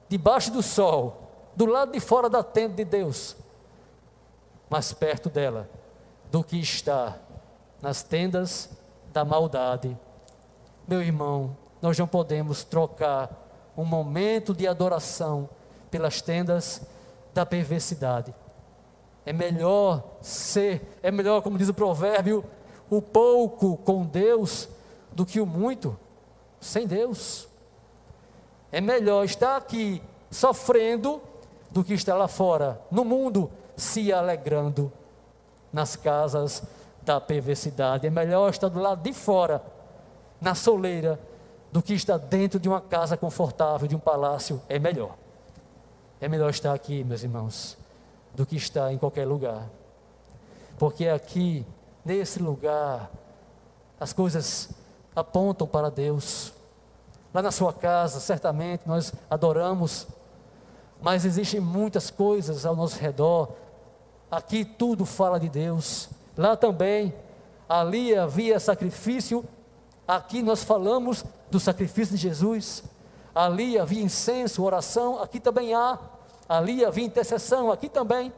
debaixo 0.09 0.51
do 0.51 0.61
sol, 0.61 1.31
do 1.55 1.65
lado 1.65 1.93
de 1.93 2.01
fora 2.01 2.29
da 2.29 2.43
tenda 2.43 2.75
de 2.75 2.83
Deus, 2.83 3.37
mais 4.69 4.91
perto 4.91 5.29
dela, 5.29 5.69
do 6.29 6.43
que 6.43 6.59
estar 6.59 7.17
nas 7.81 8.03
tendas 8.03 8.69
da 9.15 9.23
maldade. 9.23 9.97
Meu 10.85 11.01
irmão, 11.01 11.55
nós 11.81 11.97
não 11.97 12.05
podemos 12.05 12.65
trocar 12.65 13.71
um 13.77 13.85
momento 13.85 14.53
de 14.53 14.67
adoração 14.67 15.49
pelas 15.89 16.21
tendas 16.21 16.81
da 17.33 17.45
perversidade. 17.45 18.35
É 19.25 19.31
melhor 19.31 20.03
ser, 20.21 20.99
é 21.01 21.11
melhor, 21.11 21.41
como 21.41 21.57
diz 21.57 21.69
o 21.69 21.73
provérbio, 21.73 22.43
o 22.89 23.01
pouco 23.01 23.77
com 23.77 24.05
Deus 24.05 24.67
do 25.13 25.25
que 25.25 25.39
o 25.39 25.45
muito 25.45 25.97
sem 26.59 26.85
Deus. 26.85 27.47
É 28.69 28.81
melhor 28.81 29.23
estar 29.23 29.55
aqui 29.55 30.03
sofrendo 30.29 31.21
do 31.71 31.85
que 31.85 31.93
estar 31.93 32.15
lá 32.15 32.27
fora, 32.27 32.81
no 32.91 33.05
mundo, 33.05 33.49
se 33.77 34.11
alegrando 34.11 34.91
nas 35.71 35.95
casas 35.95 36.63
da 37.05 37.21
perversidade. 37.21 38.07
É 38.07 38.09
melhor 38.09 38.49
estar 38.49 38.67
do 38.67 38.79
lado 38.79 39.01
de 39.01 39.13
fora, 39.13 39.61
na 40.41 40.55
soleira, 40.55 41.19
do 41.71 41.81
que 41.81 41.93
estar 41.93 42.17
dentro 42.17 42.59
de 42.59 42.67
uma 42.67 42.81
casa 42.81 43.15
confortável, 43.15 43.87
de 43.87 43.95
um 43.95 43.99
palácio. 43.99 44.61
É 44.67 44.79
melhor. 44.79 45.15
É 46.19 46.27
melhor 46.27 46.49
estar 46.49 46.73
aqui, 46.73 47.03
meus 47.03 47.23
irmãos, 47.23 47.77
do 48.33 48.45
que 48.45 48.55
estar 48.55 48.91
em 48.91 48.97
qualquer 48.97 49.25
lugar. 49.25 49.69
Porque 50.77 51.07
aqui, 51.07 51.65
nesse 52.03 52.41
lugar, 52.41 53.11
as 53.99 54.11
coisas 54.11 54.69
apontam 55.15 55.67
para 55.67 55.89
Deus. 55.89 56.53
Lá 57.33 57.41
na 57.41 57.51
sua 57.51 57.73
casa, 57.73 58.19
certamente 58.19 58.87
nós 58.87 59.13
adoramos, 59.29 60.07
mas 61.01 61.25
existem 61.25 61.59
muitas 61.59 62.09
coisas 62.09 62.65
ao 62.65 62.75
nosso 62.75 62.99
redor. 62.99 63.49
Aqui 64.31 64.65
tudo 64.65 65.05
fala 65.05 65.39
de 65.39 65.49
Deus. 65.49 66.09
Lá 66.37 66.55
também, 66.55 67.13
ali 67.67 68.15
havia 68.15 68.59
sacrifício, 68.59 69.43
aqui 70.07 70.41
nós 70.41 70.63
falamos 70.63 71.23
do 71.49 71.59
sacrifício 71.59 72.15
de 72.15 72.21
Jesus. 72.21 72.83
Ali 73.33 73.77
havia 73.77 74.01
incenso, 74.01 74.63
oração, 74.63 75.21
aqui 75.21 75.39
também 75.39 75.73
há. 75.73 75.99
Ali 76.47 76.85
havia 76.85 77.05
intercessão, 77.05 77.71
aqui 77.71 77.89
também. 77.89 78.31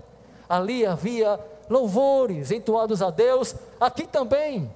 Ali 0.47 0.85
havia 0.85 1.39
louvores 1.69 2.51
entoados 2.51 3.01
a 3.01 3.09
Deus, 3.09 3.55
aqui 3.79 4.07
também. 4.07 4.73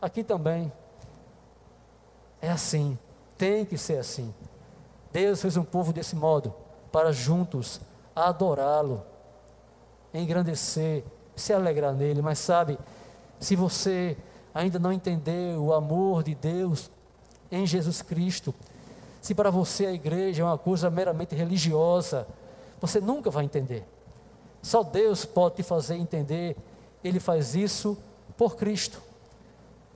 Aqui 0.00 0.22
também. 0.22 0.72
É 2.40 2.50
assim, 2.50 2.98
tem 3.36 3.64
que 3.64 3.76
ser 3.78 3.98
assim. 3.98 4.34
Deus 5.12 5.40
fez 5.42 5.56
um 5.56 5.64
povo 5.64 5.92
desse 5.92 6.16
modo, 6.16 6.54
para 6.90 7.12
juntos 7.12 7.80
adorá-lo, 8.14 9.02
engrandecer, 10.12 11.04
se 11.42 11.52
alegrar 11.52 11.92
nele. 11.92 12.22
Mas 12.22 12.38
sabe, 12.38 12.78
se 13.38 13.56
você 13.56 14.16
ainda 14.54 14.78
não 14.78 14.92
entendeu 14.92 15.62
o 15.62 15.74
amor 15.74 16.22
de 16.22 16.34
Deus 16.34 16.90
em 17.50 17.66
Jesus 17.66 18.00
Cristo, 18.00 18.54
se 19.20 19.34
para 19.34 19.50
você 19.50 19.86
a 19.86 19.92
igreja 19.92 20.42
é 20.42 20.44
uma 20.44 20.58
coisa 20.58 20.90
meramente 20.90 21.34
religiosa, 21.34 22.26
você 22.80 23.00
nunca 23.00 23.30
vai 23.30 23.44
entender. 23.44 23.84
Só 24.62 24.82
Deus 24.82 25.24
pode 25.24 25.56
te 25.56 25.62
fazer 25.62 25.96
entender. 25.96 26.56
Ele 27.02 27.20
faz 27.20 27.54
isso 27.54 27.98
por 28.36 28.56
Cristo. 28.56 29.02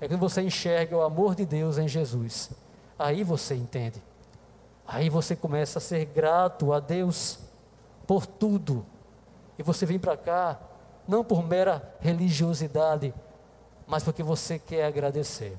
É 0.00 0.06
quando 0.06 0.20
você 0.20 0.42
enxerga 0.42 0.96
o 0.96 1.02
amor 1.02 1.34
de 1.34 1.46
Deus 1.46 1.78
em 1.78 1.88
Jesus. 1.88 2.50
Aí 2.98 3.22
você 3.22 3.54
entende. 3.54 4.02
Aí 4.86 5.08
você 5.08 5.34
começa 5.34 5.78
a 5.78 5.82
ser 5.82 6.04
grato 6.04 6.72
a 6.72 6.80
Deus 6.80 7.38
por 8.06 8.26
tudo. 8.26 8.84
E 9.58 9.62
você 9.62 9.86
vem 9.86 9.98
para 9.98 10.16
cá, 10.16 10.58
não 11.06 11.24
por 11.24 11.46
mera 11.46 11.94
religiosidade, 12.00 13.14
mas 13.86 14.02
porque 14.02 14.22
você 14.22 14.58
quer 14.58 14.84
agradecer. 14.84 15.56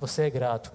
Você 0.00 0.22
é 0.22 0.30
grato. 0.30 0.72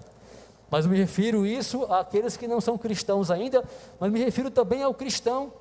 Mas 0.69 0.85
eu 0.85 0.91
me 0.91 0.97
refiro 0.97 1.45
isso 1.45 1.83
àqueles 1.85 2.37
que 2.37 2.47
não 2.47 2.61
são 2.61 2.77
cristãos 2.77 3.31
ainda, 3.31 3.63
mas 3.99 4.11
me 4.11 4.23
refiro 4.23 4.51
também 4.51 4.83
ao 4.83 4.93
cristão 4.93 5.51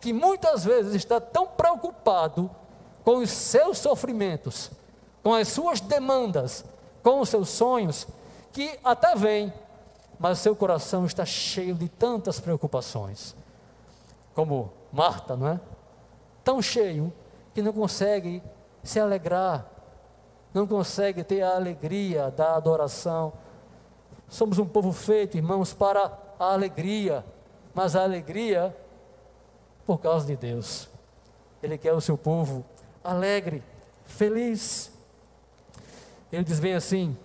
que 0.00 0.12
muitas 0.12 0.64
vezes 0.64 0.94
está 0.94 1.20
tão 1.20 1.46
preocupado 1.46 2.50
com 3.02 3.18
os 3.18 3.30
seus 3.30 3.78
sofrimentos, 3.78 4.70
com 5.22 5.34
as 5.34 5.48
suas 5.48 5.80
demandas, 5.80 6.64
com 7.02 7.20
os 7.20 7.28
seus 7.28 7.48
sonhos, 7.50 8.06
que 8.52 8.78
até 8.84 9.14
vem, 9.14 9.52
mas 10.18 10.38
seu 10.38 10.54
coração 10.54 11.04
está 11.04 11.24
cheio 11.24 11.74
de 11.74 11.88
tantas 11.88 12.40
preocupações. 12.40 13.34
Como 14.34 14.72
Marta, 14.92 15.36
não 15.36 15.48
é? 15.48 15.60
Tão 16.42 16.62
cheio 16.62 17.12
que 17.54 17.62
não 17.62 17.72
consegue 17.72 18.42
se 18.82 19.00
alegrar, 19.00 19.70
não 20.52 20.66
consegue 20.66 21.24
ter 21.24 21.42
a 21.42 21.54
alegria 21.54 22.30
da 22.30 22.56
adoração 22.56 23.32
Somos 24.28 24.58
um 24.58 24.66
povo 24.66 24.92
feito, 24.92 25.36
irmãos, 25.36 25.72
para 25.72 26.10
a 26.38 26.52
alegria, 26.52 27.24
mas 27.72 27.94
a 27.94 28.02
alegria 28.02 28.76
por 29.86 30.00
causa 30.00 30.26
de 30.26 30.36
Deus. 30.36 30.88
Ele 31.62 31.78
quer 31.78 31.92
o 31.92 32.00
seu 32.00 32.18
povo 32.18 32.64
alegre, 33.02 33.62
feliz. 34.04 34.90
Ele 36.32 36.42
diz 36.42 36.58
bem 36.58 36.74
assim: 36.74 37.16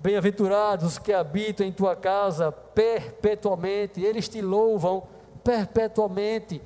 Bem-aventurados 0.00 0.98
que 0.98 1.12
habitam 1.12 1.64
em 1.64 1.72
tua 1.72 1.94
casa 1.94 2.50
perpetuamente, 2.50 4.00
eles 4.00 4.28
te 4.28 4.42
louvam 4.42 5.04
perpetuamente. 5.44 6.60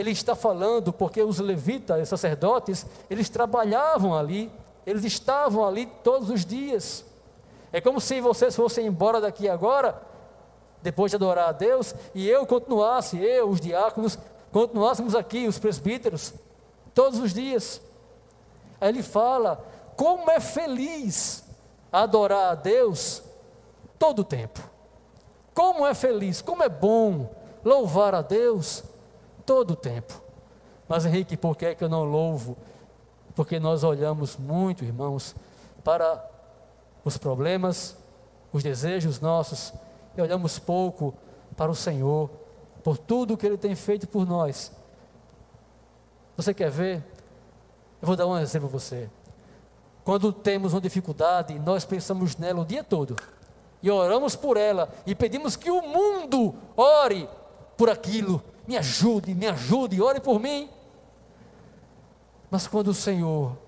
Ele 0.00 0.10
está 0.10 0.34
falando 0.34 0.92
porque 0.92 1.22
os 1.22 1.38
levitas, 1.38 2.00
os 2.02 2.08
sacerdotes, 2.08 2.86
eles 3.08 3.28
trabalhavam 3.28 4.14
ali, 4.14 4.50
eles 4.86 5.04
estavam 5.04 5.66
ali 5.66 5.86
todos 6.02 6.30
os 6.30 6.44
dias. 6.44 7.04
É 7.72 7.80
como 7.80 8.00
se 8.00 8.20
vocês 8.20 8.56
fossem 8.56 8.86
embora 8.86 9.20
daqui 9.20 9.48
agora, 9.48 10.00
depois 10.82 11.12
de 11.12 11.16
adorar 11.16 11.50
a 11.50 11.52
Deus, 11.52 11.94
e 12.14 12.28
eu 12.28 12.46
continuasse, 12.46 13.18
eu, 13.18 13.48
os 13.50 13.60
diáconos, 13.60 14.18
continuássemos 14.50 15.14
aqui, 15.14 15.46
os 15.46 15.58
presbíteros, 15.58 16.32
todos 16.94 17.20
os 17.20 17.34
dias. 17.34 17.80
Aí 18.80 18.88
ele 18.88 19.02
fala: 19.02 19.62
como 19.96 20.30
é 20.30 20.40
feliz 20.40 21.44
adorar 21.92 22.52
a 22.52 22.54
Deus 22.54 23.22
todo 23.98 24.20
o 24.20 24.24
tempo. 24.24 24.60
Como 25.52 25.86
é 25.86 25.92
feliz, 25.92 26.40
como 26.40 26.62
é 26.62 26.68
bom 26.68 27.30
louvar 27.62 28.14
a 28.14 28.22
Deus 28.22 28.82
todo 29.50 29.72
o 29.72 29.76
tempo. 29.76 30.22
Mas 30.88 31.04
Henrique, 31.04 31.36
por 31.36 31.56
que 31.56 31.66
é 31.66 31.74
que 31.74 31.82
eu 31.82 31.88
não 31.88 32.04
louvo? 32.04 32.56
Porque 33.34 33.58
nós 33.58 33.82
olhamos 33.82 34.36
muito, 34.36 34.84
irmãos, 34.84 35.34
para 35.82 36.24
os 37.04 37.18
problemas, 37.18 37.96
os 38.52 38.62
desejos 38.62 39.18
nossos 39.18 39.72
e 40.16 40.22
olhamos 40.22 40.60
pouco 40.60 41.12
para 41.56 41.68
o 41.68 41.74
Senhor, 41.74 42.30
por 42.84 42.96
tudo 42.96 43.36
que 43.36 43.44
Ele 43.44 43.58
tem 43.58 43.74
feito 43.74 44.06
por 44.06 44.24
nós. 44.24 44.70
Você 46.36 46.54
quer 46.54 46.70
ver? 46.70 46.98
Eu 48.00 48.06
vou 48.06 48.14
dar 48.14 48.28
um 48.28 48.38
exemplo 48.38 48.68
a 48.68 48.70
você. 48.70 49.10
Quando 50.04 50.32
temos 50.32 50.74
uma 50.74 50.80
dificuldade, 50.80 51.58
nós 51.58 51.84
pensamos 51.84 52.36
nela 52.36 52.60
o 52.60 52.64
dia 52.64 52.84
todo 52.84 53.16
e 53.82 53.90
oramos 53.90 54.36
por 54.36 54.56
ela 54.56 54.88
e 55.04 55.12
pedimos 55.12 55.56
que 55.56 55.72
o 55.72 55.82
mundo 55.82 56.54
ore 56.76 57.28
por 57.76 57.90
aquilo. 57.90 58.40
Me 58.70 58.76
ajude, 58.76 59.34
me 59.34 59.48
ajude, 59.48 60.00
ore 60.00 60.20
por 60.20 60.38
mim. 60.38 60.70
Mas 62.48 62.68
quando 62.68 62.86
o 62.86 62.94
Senhor 62.94 63.58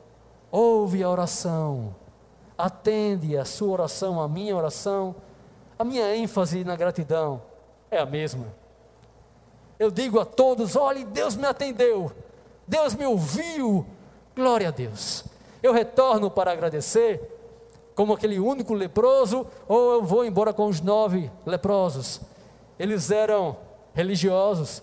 ouve 0.49 1.03
a 1.03 1.11
oração, 1.11 1.93
atende 2.57 3.37
a 3.37 3.45
sua 3.45 3.73
oração, 3.73 4.23
a 4.23 4.29
minha 4.29 4.57
oração, 4.57 5.17
a 5.77 5.83
minha 5.83 6.15
ênfase 6.15 6.63
na 6.63 6.77
gratidão 6.77 7.43
é 7.91 7.99
a 7.99 8.07
mesma. 8.07 8.47
Eu 9.77 9.91
digo 9.91 10.21
a 10.21 10.25
todos: 10.25 10.77
olhe, 10.77 11.05
Deus 11.05 11.35
me 11.35 11.47
atendeu, 11.47 12.13
Deus 12.65 12.95
me 12.95 13.05
ouviu, 13.05 13.85
glória 14.37 14.69
a 14.69 14.71
Deus. 14.71 15.25
Eu 15.61 15.73
retorno 15.73 16.31
para 16.31 16.53
agradecer, 16.53 17.21
como 17.97 18.13
aquele 18.13 18.39
único 18.39 18.73
leproso, 18.73 19.49
ou 19.67 19.95
eu 19.95 20.05
vou 20.05 20.25
embora 20.25 20.53
com 20.53 20.69
os 20.69 20.81
nove 20.81 21.29
leprosos. 21.45 22.21
Eles 22.79 23.11
eram 23.11 23.57
religiosos, 23.93 24.81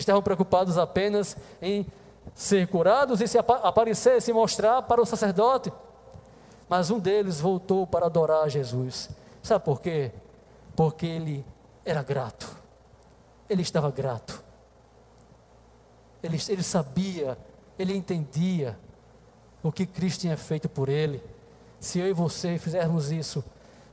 estavam 0.00 0.22
preocupados 0.22 0.78
apenas 0.78 1.36
em 1.60 1.86
ser 2.34 2.68
curados 2.68 3.20
e 3.20 3.28
se 3.28 3.38
aparecer, 3.38 4.20
se 4.20 4.32
mostrar 4.32 4.82
para 4.82 5.00
o 5.00 5.06
sacerdote. 5.06 5.72
Mas 6.68 6.90
um 6.90 6.98
deles 6.98 7.40
voltou 7.40 7.86
para 7.86 8.06
adorar 8.06 8.48
Jesus. 8.48 9.08
Sabe 9.42 9.64
por 9.64 9.80
quê? 9.80 10.12
Porque 10.76 11.06
ele 11.06 11.44
era 11.84 12.02
grato. 12.02 12.48
Ele 13.48 13.62
estava 13.62 13.90
grato. 13.90 14.42
Ele, 16.22 16.38
ele 16.48 16.62
sabia, 16.62 17.38
ele 17.78 17.96
entendia 17.96 18.78
o 19.62 19.72
que 19.72 19.86
Cristo 19.86 20.22
tinha 20.22 20.36
feito 20.36 20.68
por 20.68 20.88
ele. 20.88 21.22
Se 21.80 21.98
eu 21.98 22.08
e 22.08 22.12
você 22.12 22.58
fizermos 22.58 23.10
isso, 23.10 23.42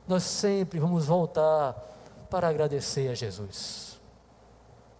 nós 0.06 0.22
sempre 0.22 0.78
vamos 0.78 1.06
voltar 1.06 1.72
para 2.28 2.48
agradecer 2.48 3.08
a 3.08 3.14
Jesus. 3.14 3.98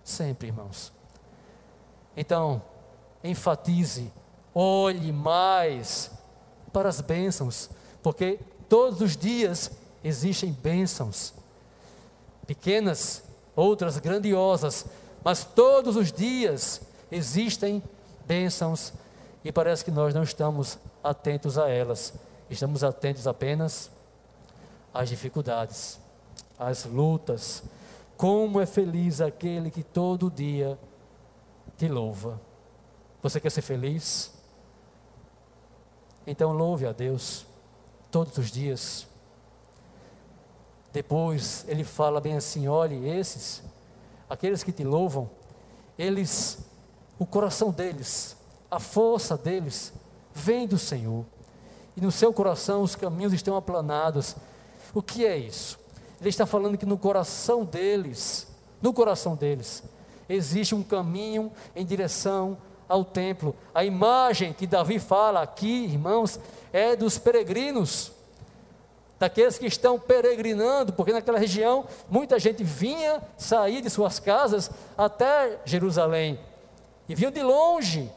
Sempre, 0.03 0.49
irmãos. 0.49 0.96
Então, 2.17 2.63
enfatize, 3.23 4.11
olhe 4.55 5.13
mais 5.13 6.11
para 6.73 6.89
as 6.89 7.01
bênçãos, 7.01 7.69
porque 8.03 8.41
todos 8.69 9.01
os 9.01 9.17
dias 9.17 9.71
existem 10.03 10.53
bênçãos, 10.53 11.35
pequenas, 12.47 13.23
outras 13.55 13.99
grandiosas, 13.99 14.87
mas 15.23 15.45
todos 15.45 15.97
os 15.97 16.13
dias 16.13 16.81
existem 17.11 17.83
bênçãos 18.27 18.93
e 19.45 19.53
parece 19.53 19.85
que 19.85 19.91
nós 19.91 20.15
não 20.15 20.23
estamos 20.23 20.79
atentos 21.03 21.59
a 21.59 21.69
elas, 21.69 22.15
estamos 22.49 22.83
atentos 22.83 23.27
apenas 23.27 23.91
às 24.93 25.09
dificuldades, 25.09 25.99
às 26.59 26.85
lutas. 26.85 27.63
Como 28.17 28.61
é 28.61 28.67
feliz 28.67 29.21
aquele 29.21 29.71
que 29.71 29.83
todo 29.83 30.31
dia 30.31 30.79
te 31.77 31.89
louva. 31.89 32.41
Você 33.23 33.41
quer 33.41 33.51
ser 33.51 33.63
feliz? 33.63 34.33
Então 36.27 36.53
louve 36.53 36.87
a 36.87 36.93
Deus 36.93 37.47
todos 38.11 38.37
os 38.39 38.51
dias. 38.51 39.07
Depois 40.93 41.65
ele 41.69 41.85
fala 41.85 42.21
bem 42.21 42.37
assim: 42.37 42.69
olhe, 42.69 43.09
esses, 43.09 43.63
aqueles 44.29 44.63
que 44.65 44.73
te 44.73 44.83
louvam, 44.83 45.31
eles, 45.99 46.59
o 47.19 47.27
coração 47.27 47.71
deles, 47.71 48.37
a 48.71 48.81
força 48.81 49.37
deles, 49.37 49.93
vem 50.35 50.67
do 50.67 50.79
Senhor. 50.79 51.25
E 51.97 52.01
no 52.01 52.11
seu 52.11 52.33
coração 52.33 52.83
os 52.83 52.97
caminhos 52.97 53.33
estão 53.33 53.57
aplanados. 53.57 54.37
O 54.93 55.03
que 55.03 55.25
é 55.27 55.37
isso? 55.37 55.79
Ele 56.21 56.31
está 56.31 56.47
falando 56.47 56.79
que 56.79 56.87
no 56.87 56.97
coração 56.97 57.65
deles, 57.65 58.47
no 58.81 58.93
coração 58.93 59.35
deles, 59.35 59.83
existe 60.29 60.75
um 60.75 60.83
caminho 60.83 61.53
em 61.75 61.85
direção 61.85 62.59
ao 62.89 63.05
templo. 63.05 63.55
A 63.75 63.85
imagem 63.85 64.53
que 64.53 64.67
Davi 64.67 64.99
fala 64.99 65.43
aqui, 65.43 65.85
irmãos, 65.85 66.39
é 66.73 66.97
dos 66.97 67.19
peregrinos. 67.19 68.13
daqueles 69.19 69.57
que 69.57 69.65
estão 69.65 69.99
peregrinando, 69.99 70.93
porque 70.93 71.11
naquela 71.11 71.39
região 71.39 71.87
muita 72.11 72.39
gente 72.39 72.63
vinha 72.63 73.23
sair 73.39 73.81
de 73.81 73.89
suas 73.89 74.21
casas 74.21 74.71
até 74.97 75.59
Jerusalém 75.65 76.39
e 77.09 77.15
vinham 77.15 77.31
de 77.31 77.43
longe. 77.43 78.13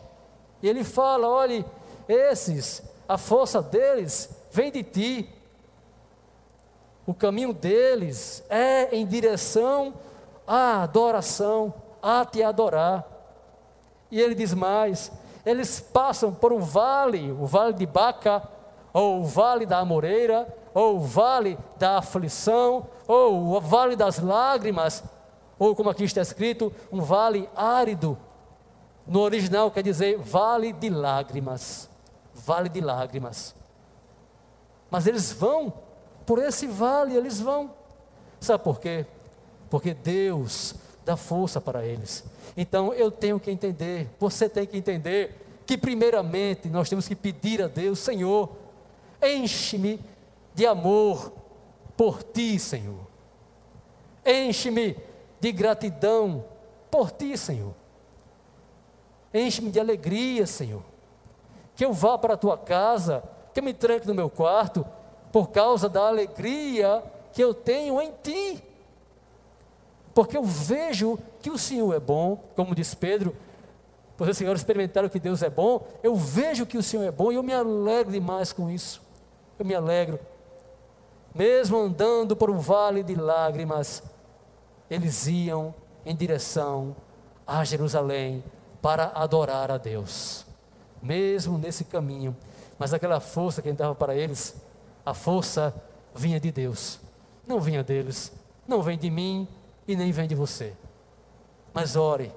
E 0.61 0.67
ele 0.67 0.83
fala: 0.83 1.27
olhe, 1.27 1.65
esses, 2.07 2.83
a 3.07 3.17
força 3.17 3.61
deles 3.61 4.29
vem 4.51 4.71
de 4.71 4.83
ti. 4.83 5.29
O 7.05 7.13
caminho 7.13 7.53
deles 7.53 8.43
é 8.49 8.95
em 8.95 9.05
direção 9.05 9.93
à 10.45 10.83
adoração, 10.83 11.73
a 12.01 12.25
te 12.25 12.43
adorar. 12.43 13.05
E 14.11 14.19
ele 14.19 14.35
diz 14.35 14.53
mais: 14.53 15.11
eles 15.45 15.79
passam 15.79 16.33
por 16.33 16.51
um 16.51 16.59
vale, 16.59 17.31
o 17.31 17.45
vale 17.45 17.73
de 17.73 17.85
Baca, 17.85 18.43
ou 18.93 19.21
o 19.21 19.25
vale 19.25 19.65
da 19.65 19.79
Amoreira, 19.79 20.47
ou 20.73 20.97
o 20.97 20.99
vale 20.99 21.57
da 21.77 21.97
aflição, 21.97 22.87
ou 23.07 23.55
o 23.55 23.61
vale 23.61 23.95
das 23.95 24.19
lágrimas, 24.19 25.03
ou 25.57 25.75
como 25.75 25.89
aqui 25.89 26.03
está 26.03 26.21
escrito, 26.21 26.73
um 26.91 27.01
vale 27.01 27.49
árido. 27.55 28.17
No 29.05 29.21
original 29.21 29.71
quer 29.71 29.83
dizer 29.83 30.17
vale 30.17 30.71
de 30.71 30.89
lágrimas. 30.89 31.89
Vale 32.33 32.69
de 32.69 32.79
lágrimas. 32.79 33.55
Mas 34.89 35.07
eles 35.07 35.31
vão 35.31 35.73
por 36.25 36.39
esse 36.39 36.67
vale, 36.67 37.15
eles 37.15 37.39
vão. 37.41 37.71
Sabe 38.39 38.63
por 38.63 38.79
quê? 38.79 39.05
Porque 39.69 39.93
Deus 39.93 40.75
dá 41.09 41.17
força 41.17 41.59
para 41.59 41.83
eles. 41.83 42.23
Então 42.55 42.93
eu 42.93 43.09
tenho 43.09 43.39
que 43.39 43.49
entender, 43.49 44.07
você 44.19 44.47
tem 44.47 44.67
que 44.67 44.77
entender, 44.77 45.63
que 45.65 45.75
primeiramente 45.75 46.69
nós 46.69 46.87
temos 46.87 47.07
que 47.07 47.15
pedir 47.15 47.63
a 47.63 47.67
Deus, 47.67 47.97
Senhor, 47.97 48.49
enche-me 49.21 49.99
de 50.53 50.67
amor 50.67 51.33
por 51.97 52.21
ti, 52.21 52.59
Senhor. 52.59 53.07
Enche-me 54.23 54.97
de 55.39 55.51
gratidão 55.51 56.45
por 56.91 57.09
ti, 57.09 57.35
Senhor. 57.35 57.73
Enche-me 59.33 59.71
de 59.71 59.79
alegria, 59.79 60.45
Senhor. 60.45 60.83
Que 61.75 61.85
eu 61.85 61.91
vá 61.91 62.19
para 62.19 62.35
a 62.35 62.37
tua 62.37 62.57
casa, 62.57 63.23
que 63.51 63.59
eu 63.59 63.63
me 63.63 63.73
tranque 63.73 64.07
no 64.07 64.13
meu 64.13 64.29
quarto, 64.29 64.85
por 65.31 65.49
causa 65.49 65.89
da 65.89 66.07
alegria 66.07 67.03
que 67.33 67.43
eu 67.43 67.53
tenho 67.53 67.99
em 67.99 68.11
ti. 68.21 68.63
Porque 70.19 70.35
eu 70.35 70.43
vejo 70.43 71.17
que 71.41 71.49
o 71.49 71.57
Senhor 71.57 71.93
é 71.95 71.99
bom, 71.99 72.43
como 72.53 72.75
diz 72.75 72.93
Pedro, 72.93 73.33
pois 74.17 74.29
os 74.29 74.35
senhores 74.35 74.59
experimentaram 74.59 75.07
que 75.07 75.17
Deus 75.17 75.41
é 75.41 75.49
bom, 75.49 75.87
eu 76.03 76.13
vejo 76.13 76.65
que 76.65 76.77
o 76.77 76.83
Senhor 76.83 77.03
é 77.03 77.09
bom 77.09 77.31
e 77.31 77.35
eu 77.35 77.41
me 77.41 77.53
alegro 77.53 78.11
demais 78.11 78.51
com 78.51 78.69
isso. 78.69 79.01
Eu 79.57 79.65
me 79.65 79.73
alegro 79.73 80.19
mesmo 81.33 81.77
andando 81.77 82.35
por 82.35 82.49
um 82.49 82.57
vale 82.57 83.01
de 83.01 83.15
lágrimas, 83.15 84.03
eles 84.89 85.25
iam 85.25 85.73
em 86.05 86.13
direção 86.13 86.97
a 87.47 87.63
Jerusalém 87.63 88.43
para 88.81 89.13
adorar 89.15 89.71
a 89.71 89.77
Deus. 89.77 90.45
Mesmo 91.01 91.57
nesse 91.57 91.85
caminho, 91.85 92.35
mas 92.77 92.93
aquela 92.93 93.21
força 93.21 93.61
que 93.61 93.69
entrava 93.69 93.95
para 93.95 94.13
eles, 94.13 94.53
a 95.05 95.13
força 95.13 95.73
vinha 96.13 96.41
de 96.41 96.51
Deus, 96.51 96.99
não 97.47 97.61
vinha 97.61 97.81
deles, 97.81 98.33
não 98.67 98.81
vem 98.81 98.97
de 98.97 99.09
mim 99.09 99.47
e 99.89 99.95
nem 99.95 100.11
vem 100.11 100.27
de 100.27 100.35
você. 100.35 100.73
Mas 101.73 101.95
ore, 101.95 102.31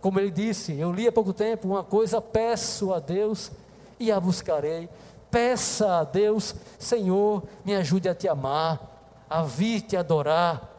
como 0.00 0.20
ele 0.20 0.30
disse, 0.30 0.78
eu 0.78 0.92
li 0.92 1.08
há 1.08 1.12
pouco 1.12 1.32
tempo, 1.32 1.66
uma 1.66 1.82
coisa 1.82 2.20
peço 2.20 2.94
a 2.94 3.00
Deus 3.00 3.50
e 3.98 4.12
a 4.12 4.20
buscarei, 4.20 4.88
Peça 5.32 6.00
a 6.00 6.04
Deus, 6.04 6.54
Senhor, 6.78 7.42
me 7.64 7.74
ajude 7.74 8.06
a 8.06 8.14
te 8.14 8.28
amar, 8.28 9.24
a 9.30 9.42
vir 9.42 9.80
te 9.80 9.96
adorar 9.96 10.70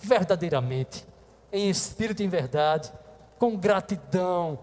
verdadeiramente, 0.00 1.04
em 1.52 1.68
espírito 1.68 2.22
e 2.22 2.24
em 2.24 2.28
verdade, 2.28 2.92
com 3.36 3.56
gratidão, 3.56 4.60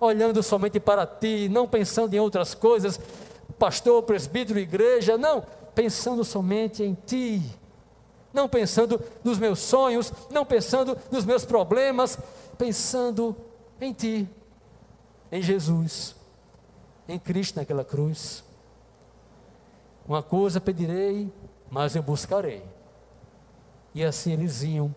olhando 0.00 0.42
somente 0.42 0.80
para 0.80 1.06
ti, 1.06 1.46
não 1.50 1.68
pensando 1.68 2.14
em 2.14 2.18
outras 2.18 2.54
coisas, 2.54 2.98
pastor, 3.58 4.02
presbítero, 4.02 4.58
igreja, 4.58 5.18
não, 5.18 5.44
pensando 5.74 6.24
somente 6.24 6.82
em 6.82 6.96
ti, 7.06 7.42
não 8.32 8.48
pensando 8.48 9.02
nos 9.24 9.38
meus 9.38 9.58
sonhos, 9.58 10.12
não 10.30 10.44
pensando 10.44 10.96
nos 11.10 11.24
meus 11.24 11.44
problemas, 11.44 12.18
pensando 12.56 13.36
em 13.80 13.92
ti, 13.92 14.28
em 15.32 15.42
Jesus, 15.42 16.14
em 17.08 17.18
Cristo 17.18 17.56
naquela 17.56 17.84
cruz. 17.84 18.44
Uma 20.06 20.22
coisa 20.22 20.60
pedirei, 20.60 21.32
mas 21.70 21.94
eu 21.94 22.02
buscarei. 22.02 22.64
E 23.94 24.04
assim 24.04 24.32
eles 24.32 24.62
iam. 24.62 24.94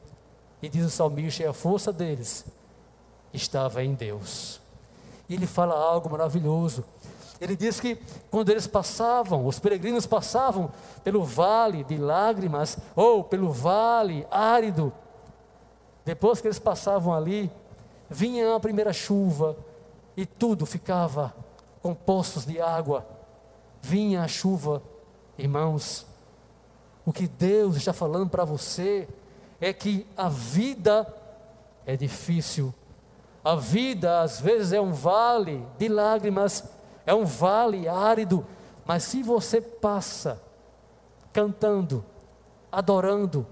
E 0.62 0.70
diz 0.70 0.86
o 0.86 0.90
salmista: 0.90 1.44
e 1.44 1.46
a 1.46 1.54
força 1.54 1.92
deles 1.92 2.46
estava 3.34 3.84
em 3.84 3.94
Deus. 3.94 4.62
E 5.28 5.34
ele 5.34 5.48
fala 5.48 5.76
algo 5.76 6.10
maravilhoso. 6.10 6.84
Ele 7.44 7.56
diz 7.56 7.80
que 7.80 7.98
quando 8.32 8.50
eles 8.50 8.68
passavam, 8.68 9.46
os 9.46 9.60
peregrinos 9.60 10.06
passavam 10.06 10.72
pelo 11.04 11.24
vale 11.24 11.84
de 11.84 11.98
lágrimas, 11.98 12.78
ou 12.96 13.24
pelo 13.24 13.52
vale 13.52 14.26
árido, 14.32 14.94
depois 16.06 16.40
que 16.40 16.48
eles 16.48 16.60
passavam 16.60 17.14
ali, 17.14 17.52
vinha 18.10 18.56
a 18.56 18.60
primeira 18.60 18.94
chuva 18.94 19.58
e 20.16 20.26
tudo 20.26 20.66
ficava 20.66 21.34
com 21.82 21.94
poços 21.94 22.46
de 22.46 22.62
água. 22.62 23.06
Vinha 23.82 24.24
a 24.24 24.28
chuva 24.28 24.82
Irmãos, 25.38 26.06
o 27.06 27.12
que 27.12 27.28
Deus 27.28 27.76
está 27.76 27.92
falando 27.92 28.30
para 28.30 28.46
você 28.46 29.08
é 29.60 29.74
que 29.74 30.06
a 30.16 30.30
vida 30.30 31.12
é 31.86 31.98
difícil. 31.98 32.74
A 33.44 33.56
vida 33.56 34.22
às 34.22 34.40
vezes 34.40 34.74
é 34.74 34.80
um 34.80 34.94
vale 34.94 35.66
de 35.80 35.88
lágrimas, 35.88 36.64
é 37.06 37.14
um 37.14 37.26
vale 37.26 37.88
árido, 37.88 38.46
mas 38.86 39.04
se 39.04 39.22
você 39.24 39.60
passa 39.62 40.42
cantando, 41.32 42.04
adorando, 42.72 43.46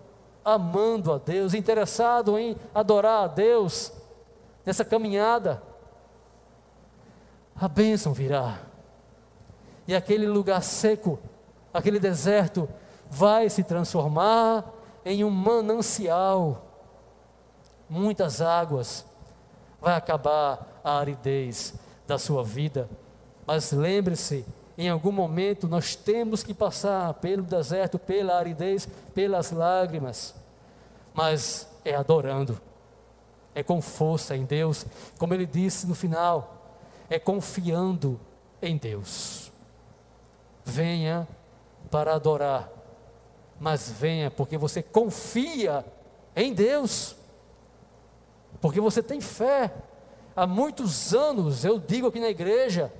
amando 0.43 1.11
a 1.11 1.17
Deus, 1.17 1.53
interessado 1.53 2.37
em 2.37 2.55
adorar 2.73 3.23
a 3.23 3.27
Deus 3.27 3.91
nessa 4.65 4.85
caminhada, 4.85 5.61
a 7.55 7.67
bênção 7.67 8.13
virá. 8.13 8.59
E 9.87 9.95
aquele 9.95 10.27
lugar 10.27 10.61
seco 10.63 11.19
aquele 11.73 11.99
deserto 11.99 12.67
vai 13.09 13.49
se 13.49 13.63
transformar 13.63 14.65
em 15.05 15.23
um 15.23 15.29
manancial. 15.29 16.65
Muitas 17.89 18.41
águas, 18.41 19.05
vai 19.79 19.95
acabar 19.95 20.81
a 20.83 20.97
aridez 20.97 21.73
da 22.07 22.17
sua 22.17 22.43
vida. 22.43 22.89
Mas 23.45 23.71
lembre-se, 23.71 24.45
em 24.77 24.89
algum 24.89 25.11
momento 25.11 25.67
nós 25.67 25.95
temos 25.95 26.43
que 26.43 26.53
passar 26.53 27.13
pelo 27.15 27.43
deserto, 27.43 27.99
pela 27.99 28.37
aridez, 28.37 28.87
pelas 29.13 29.51
lágrimas. 29.51 30.33
Mas 31.13 31.67
é 31.83 31.95
adorando, 31.95 32.59
é 33.53 33.61
com 33.61 33.81
força 33.81 34.35
em 34.35 34.45
Deus, 34.45 34.85
como 35.17 35.33
ele 35.33 35.45
disse 35.45 35.85
no 35.85 35.95
final, 35.95 36.79
é 37.09 37.19
confiando 37.19 38.19
em 38.61 38.77
Deus. 38.77 39.51
Venha 40.63 41.27
para 41.89 42.15
adorar, 42.15 42.69
mas 43.59 43.89
venha 43.91 44.31
porque 44.31 44.57
você 44.57 44.81
confia 44.81 45.85
em 46.35 46.53
Deus, 46.53 47.15
porque 48.61 48.79
você 48.79 49.03
tem 49.03 49.19
fé. 49.19 49.73
Há 50.33 50.47
muitos 50.47 51.13
anos 51.13 51.65
eu 51.65 51.77
digo 51.77 52.07
aqui 52.07 52.19
na 52.19 52.29
igreja, 52.29 52.91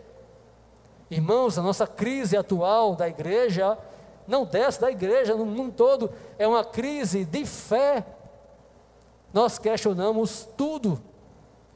irmãos, 1.12 1.58
a 1.58 1.62
nossa 1.62 1.86
crise 1.86 2.38
atual 2.38 2.96
da 2.96 3.08
igreja, 3.08 3.78
não 4.26 4.46
dessa 4.46 4.82
da 4.82 4.92
igreja, 4.92 5.36
no 5.36 5.46
mundo 5.46 5.74
todo, 5.74 6.10
é 6.40 6.48
uma 6.48 6.64
crise 6.64 7.26
de 7.26 7.46
fé. 7.46 8.06
Nós 9.34 9.60
questionamos 9.60 10.48
tudo, 10.58 11.02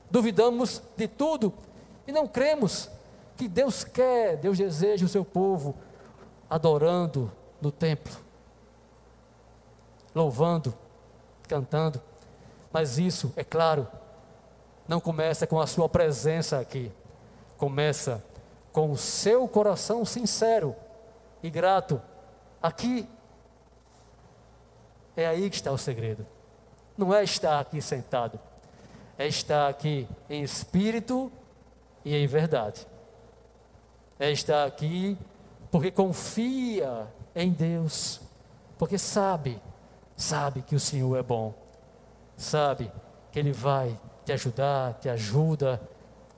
duvidamos 0.10 0.82
de 0.96 1.08
tudo 1.08 1.54
e 2.08 2.12
não 2.14 2.28
cremos 2.28 2.90
que 3.36 3.50
Deus 3.50 3.84
quer, 3.84 4.38
Deus 4.38 4.58
deseja 4.58 5.06
o 5.06 5.10
seu 5.10 5.26
povo 5.26 5.76
adorando 6.50 7.30
no 7.62 7.72
templo, 7.72 8.14
louvando, 10.14 10.74
cantando. 11.48 12.02
Mas 12.72 12.98
isso, 12.98 13.34
é 13.36 13.44
claro, 13.44 13.86
não 14.88 15.02
começa 15.02 15.46
com 15.46 15.60
a 15.60 15.68
sua 15.68 15.90
presença 15.90 16.60
aqui, 16.60 16.90
começa 17.58 18.24
com 18.76 18.92
o 18.92 18.98
seu 18.98 19.48
coração 19.48 20.04
sincero 20.04 20.76
e 21.42 21.50
grato 21.50 22.02
aqui. 22.62 23.08
É 25.16 25.26
aí 25.26 25.50
que 25.50 25.56
está 25.56 25.72
o 25.72 25.78
segredo. 25.78 26.28
Não 26.98 27.14
é 27.14 27.24
estar 27.24 27.58
aqui 27.62 27.82
sentado, 27.82 28.38
é 29.18 29.28
estar 29.28 29.70
aqui 29.70 30.06
em 30.30 30.44
espírito 30.44 31.32
e 32.04 32.14
em 32.18 32.28
verdade. 32.28 32.86
É 34.20 34.30
estar 34.30 34.66
aqui 34.66 35.18
porque 35.72 35.90
confia 35.90 37.08
em 37.34 37.52
Deus, 37.54 38.20
porque 38.78 38.98
sabe, 38.98 39.62
sabe 40.18 40.62
que 40.62 40.76
o 40.76 40.82
Senhor 40.82 41.18
é 41.18 41.24
bom, 41.24 41.54
sabe 42.36 42.92
que 43.32 43.40
Ele 43.40 43.54
vai 43.54 43.98
te 44.26 44.34
ajudar, 44.34 44.96
te 44.96 45.08
ajuda, 45.08 45.82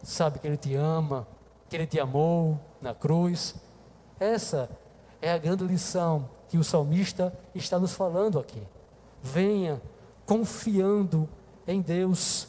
sabe 0.03 0.37
que 0.37 0.45
Ele 0.45 0.57
te 0.57 0.75
ama, 0.75 1.25
que 1.69 1.75
Ele 1.75 1.87
te 1.87 1.99
amou 1.99 2.59
na 2.81 2.93
cruz. 2.93 3.55
Essa 4.19 4.69
é 5.21 5.31
a 5.31 5.37
grande 5.37 5.63
lição 5.63 6.29
que 6.49 6.57
o 6.57 6.63
salmista 6.63 7.33
está 7.53 7.77
nos 7.77 7.93
falando 7.93 8.39
aqui. 8.39 8.61
Venha 9.21 9.81
confiando 10.25 11.27
em 11.67 11.81
Deus. 11.81 12.47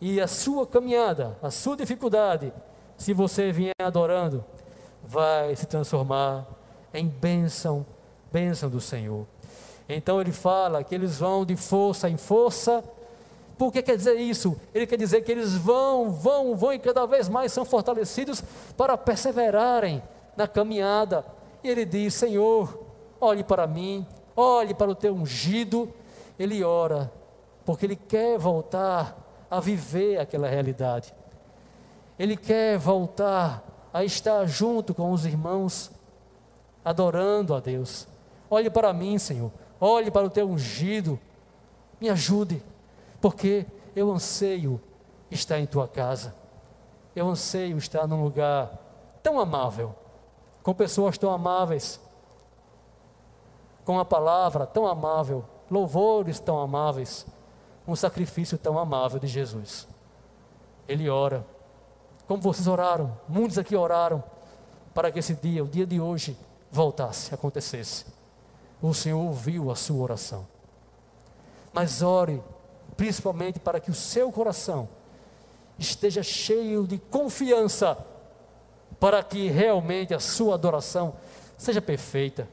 E 0.00 0.20
a 0.20 0.26
sua 0.26 0.66
caminhada, 0.66 1.36
a 1.42 1.50
sua 1.50 1.76
dificuldade, 1.76 2.52
se 2.96 3.12
você 3.12 3.52
vier 3.52 3.74
adorando, 3.78 4.44
vai 5.04 5.54
se 5.56 5.66
transformar 5.66 6.46
em 6.92 7.06
bênção, 7.06 7.84
bênção 8.32 8.68
do 8.68 8.80
Senhor. 8.80 9.26
Então 9.88 10.20
ele 10.20 10.32
fala 10.32 10.84
que 10.84 10.94
eles 10.94 11.18
vão 11.18 11.44
de 11.44 11.56
força 11.56 12.08
em 12.08 12.16
força. 12.16 12.84
Por 13.60 13.70
que 13.70 13.82
quer 13.82 13.98
dizer 13.98 14.14
isso? 14.18 14.58
Ele 14.72 14.86
quer 14.86 14.96
dizer 14.96 15.20
que 15.20 15.30
eles 15.30 15.54
vão, 15.54 16.10
vão, 16.10 16.56
vão 16.56 16.72
e 16.72 16.78
cada 16.78 17.04
vez 17.04 17.28
mais 17.28 17.52
são 17.52 17.62
fortalecidos 17.62 18.42
para 18.74 18.96
perseverarem 18.96 20.02
na 20.34 20.48
caminhada. 20.48 21.26
E 21.62 21.68
ele 21.68 21.84
diz: 21.84 22.14
Senhor, 22.14 22.80
olhe 23.20 23.44
para 23.44 23.66
mim, 23.66 24.06
olhe 24.34 24.72
para 24.72 24.90
o 24.90 24.94
teu 24.94 25.14
ungido. 25.14 25.92
Ele 26.38 26.64
ora, 26.64 27.12
porque 27.66 27.84
ele 27.84 27.96
quer 27.96 28.38
voltar 28.38 29.14
a 29.50 29.60
viver 29.60 30.18
aquela 30.18 30.48
realidade. 30.48 31.14
Ele 32.18 32.38
quer 32.38 32.78
voltar 32.78 33.62
a 33.92 34.02
estar 34.02 34.46
junto 34.46 34.94
com 34.94 35.12
os 35.12 35.26
irmãos, 35.26 35.90
adorando 36.82 37.54
a 37.54 37.60
Deus. 37.60 38.08
Olhe 38.48 38.70
para 38.70 38.90
mim, 38.94 39.18
Senhor, 39.18 39.52
olhe 39.78 40.10
para 40.10 40.26
o 40.26 40.30
teu 40.30 40.48
ungido, 40.48 41.20
me 42.00 42.08
ajude, 42.08 42.62
porque 43.20 43.66
eu 43.94 44.10
anseio 44.10 44.80
estar 45.30 45.58
em 45.58 45.66
tua 45.66 45.86
casa, 45.86 46.34
eu 47.14 47.28
anseio 47.28 47.76
estar 47.76 48.06
num 48.06 48.22
lugar 48.22 48.70
tão 49.22 49.38
amável, 49.38 49.94
com 50.62 50.74
pessoas 50.74 51.18
tão 51.18 51.30
amáveis, 51.30 52.00
com 53.84 53.98
a 53.98 54.04
palavra 54.04 54.66
tão 54.66 54.86
amável, 54.86 55.44
louvores 55.70 56.38
tão 56.40 56.58
amáveis, 56.58 57.26
um 57.86 57.96
sacrifício 57.96 58.56
tão 58.56 58.78
amável 58.78 59.18
de 59.18 59.26
Jesus. 59.26 59.88
Ele 60.86 61.08
ora, 61.08 61.46
como 62.26 62.42
vocês 62.42 62.66
oraram, 62.66 63.16
muitos 63.28 63.58
aqui 63.58 63.74
oraram, 63.74 64.22
para 64.94 65.10
que 65.10 65.18
esse 65.18 65.34
dia, 65.34 65.62
o 65.62 65.68
dia 65.68 65.86
de 65.86 66.00
hoje, 66.00 66.36
voltasse, 66.70 67.34
acontecesse. 67.34 68.06
O 68.82 68.94
Senhor 68.94 69.20
ouviu 69.20 69.70
a 69.70 69.76
sua 69.76 70.02
oração. 70.02 70.46
Mas 71.72 72.02
ore, 72.02 72.42
principalmente 73.00 73.58
para 73.58 73.80
que 73.80 73.90
o 73.90 73.94
seu 73.94 74.30
coração 74.30 74.86
esteja 75.78 76.22
cheio 76.22 76.86
de 76.86 76.98
confiança, 76.98 77.96
para 79.00 79.22
que 79.22 79.48
realmente 79.48 80.12
a 80.12 80.20
sua 80.20 80.52
adoração 80.52 81.14
seja 81.56 81.80
perfeita. 81.80 82.46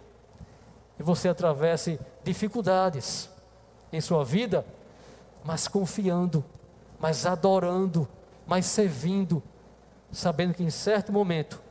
E 0.97 1.03
você 1.03 1.27
atravesse 1.27 1.99
dificuldades 2.23 3.29
em 3.91 3.99
sua 3.99 4.23
vida, 4.23 4.65
mas 5.43 5.67
confiando, 5.67 6.45
mas 6.97 7.25
adorando, 7.25 8.07
mas 8.45 8.67
servindo, 8.67 9.43
sabendo 10.13 10.53
que 10.53 10.63
em 10.63 10.69
certo 10.69 11.11
momento, 11.11 11.61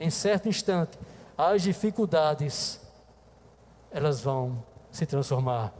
em 0.00 0.08
certo 0.08 0.48
instante, 0.48 0.98
as 1.36 1.60
dificuldades 1.60 2.80
elas 3.90 4.22
vão 4.22 4.64
se 4.90 5.04
transformar 5.04 5.70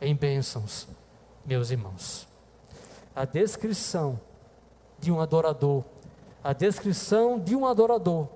em 0.00 0.14
bênçãos, 0.16 0.88
meus 1.44 1.70
irmãos. 1.70 2.26
A 3.14 3.24
descrição 3.24 4.20
de 4.98 5.10
um 5.10 5.20
adorador, 5.20 5.84
a 6.42 6.52
descrição 6.52 7.38
de 7.38 7.56
um 7.56 7.66
adorador, 7.66 8.28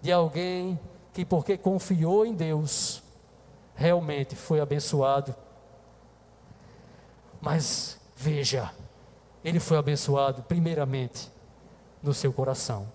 de 0.00 0.12
alguém 0.12 0.78
que, 1.12 1.24
porque 1.24 1.56
confiou 1.56 2.24
em 2.24 2.34
Deus, 2.34 3.02
realmente 3.74 4.34
foi 4.34 4.60
abençoado. 4.60 5.34
Mas 7.40 7.98
veja, 8.16 8.72
ele 9.44 9.60
foi 9.60 9.76
abençoado 9.76 10.42
primeiramente 10.42 11.30
no 12.02 12.12
seu 12.12 12.32
coração. 12.32 12.90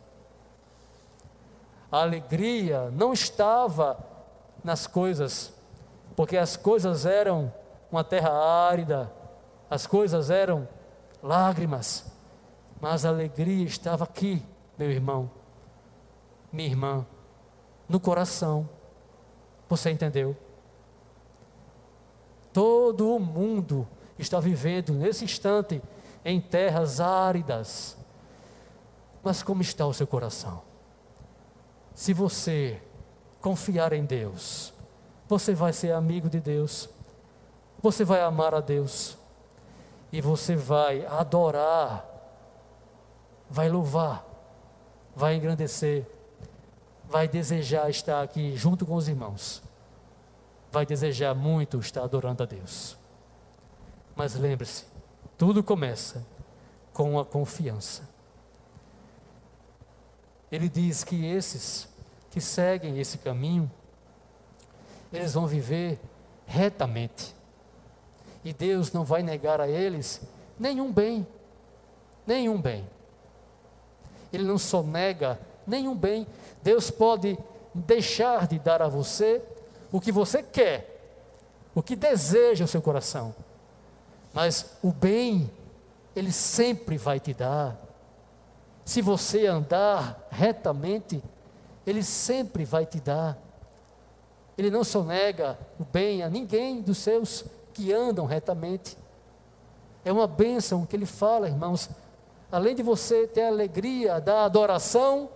A 1.91 2.01
alegria 2.01 2.89
não 2.91 3.13
estava 3.13 3.97
nas 4.63 4.87
coisas, 4.87 5.53
porque 6.15 6.37
as 6.37 6.57
coisas 6.57 7.05
eram 7.05 7.53
uma 7.93 8.03
terra 8.03 8.31
árida, 8.31 9.13
as 9.69 9.85
coisas 9.85 10.31
eram 10.31 10.67
lágrimas, 11.21 12.11
mas 12.81 13.05
a 13.05 13.09
alegria 13.09 13.67
estava 13.67 14.03
aqui, 14.03 14.43
meu 14.79 14.89
irmão, 14.89 15.29
minha 16.51 16.67
irmã, 16.67 17.05
no 17.87 17.99
coração. 17.99 18.67
Você 19.69 19.91
entendeu? 19.91 20.35
Todo 22.51 23.15
o 23.15 23.19
mundo 23.19 23.87
está 24.17 24.39
vivendo 24.39 24.93
nesse 24.93 25.23
instante 25.23 25.79
em 26.25 26.41
terras 26.41 26.99
áridas. 26.99 27.95
Mas 29.21 29.43
como 29.43 29.61
está 29.61 29.85
o 29.85 29.93
seu 29.93 30.07
coração? 30.07 30.63
Se 31.93 32.11
você 32.11 32.81
confiar 33.39 33.93
em 33.93 34.03
Deus, 34.03 34.73
você 35.27 35.53
vai 35.53 35.71
ser 35.71 35.91
amigo 35.91 36.27
de 36.27 36.39
Deus, 36.39 36.89
você 37.83 38.03
vai 38.03 38.21
amar 38.21 38.55
a 38.55 38.61
Deus, 38.61 39.15
e 40.11 40.19
você 40.21 40.55
vai 40.55 41.05
adorar, 41.05 42.03
vai 43.47 43.69
louvar, 43.69 44.25
vai 45.15 45.35
engrandecer, 45.35 46.07
vai 47.07 47.27
desejar 47.27 47.91
estar 47.91 48.23
aqui 48.23 48.57
junto 48.57 48.87
com 48.87 48.95
os 48.95 49.07
irmãos 49.07 49.61
vai 50.73 50.87
desejar 50.87 51.35
muito 51.35 51.79
estar 51.79 52.03
adorando 52.03 52.41
a 52.41 52.47
Deus. 52.47 52.97
Mas 54.15 54.33
lembre-se, 54.33 54.85
tudo 55.37 55.63
começa 55.63 56.25
com 56.91 57.19
a 57.19 57.23
confiança. 57.23 58.09
Ele 60.51 60.67
diz 60.67 61.03
que 61.03 61.27
esses 61.27 61.87
que 62.31 62.41
seguem 62.41 62.99
esse 62.99 63.19
caminho, 63.19 63.71
eles 65.11 65.35
vão 65.35 65.45
viver 65.45 65.99
retamente. 66.47 67.35
E 68.43 68.53
Deus 68.53 68.91
não 68.91 69.03
vai 69.03 69.23
negar 69.23 69.61
a 69.61 69.67
eles 69.67 70.21
nenhum 70.59 70.91
bem, 70.91 71.25
nenhum 72.25 72.59
bem. 72.59 72.87
Ele 74.31 74.43
não 74.43 74.57
só 74.57 74.81
nega 74.83 75.39
nenhum 75.65 75.95
bem, 75.95 76.27
Deus 76.61 76.91
pode 76.91 77.37
deixar 77.73 78.47
de 78.47 78.59
dar 78.59 78.81
a 78.81 78.87
você 78.87 79.41
o 79.91 80.01
que 80.01 80.11
você 80.11 80.41
quer, 80.41 80.89
o 81.73 81.81
que 81.81 81.95
deseja 81.95 82.65
o 82.65 82.67
seu 82.67 82.81
coração. 82.81 83.33
Mas 84.33 84.77
o 84.81 84.91
bem, 84.91 85.49
Ele 86.15 86.31
sempre 86.31 86.97
vai 86.97 87.19
te 87.19 87.33
dar. 87.33 87.79
Se 88.83 89.01
você 89.01 89.45
andar 89.45 90.27
retamente, 90.31 91.23
Ele 91.85 92.03
sempre 92.03 92.65
vai 92.65 92.85
te 92.85 92.99
dar. 92.99 93.37
Ele 94.57 94.69
não 94.69 94.83
sonega 94.83 95.57
o 95.79 95.85
bem 95.85 96.23
a 96.23 96.29
ninguém 96.29 96.81
dos 96.81 96.97
seus 96.97 97.45
que 97.73 97.91
andam 97.91 98.25
retamente. 98.25 98.97
É 100.05 100.11
uma 100.11 100.27
bênção 100.27 100.85
que 100.85 100.95
Ele 100.95 101.05
fala, 101.05 101.47
irmãos. 101.47 101.89
Além 102.51 102.75
de 102.75 102.83
você 102.83 103.25
ter 103.27 103.41
a 103.41 103.47
alegria 103.47 104.21
da 104.21 104.45
adoração, 104.45 105.29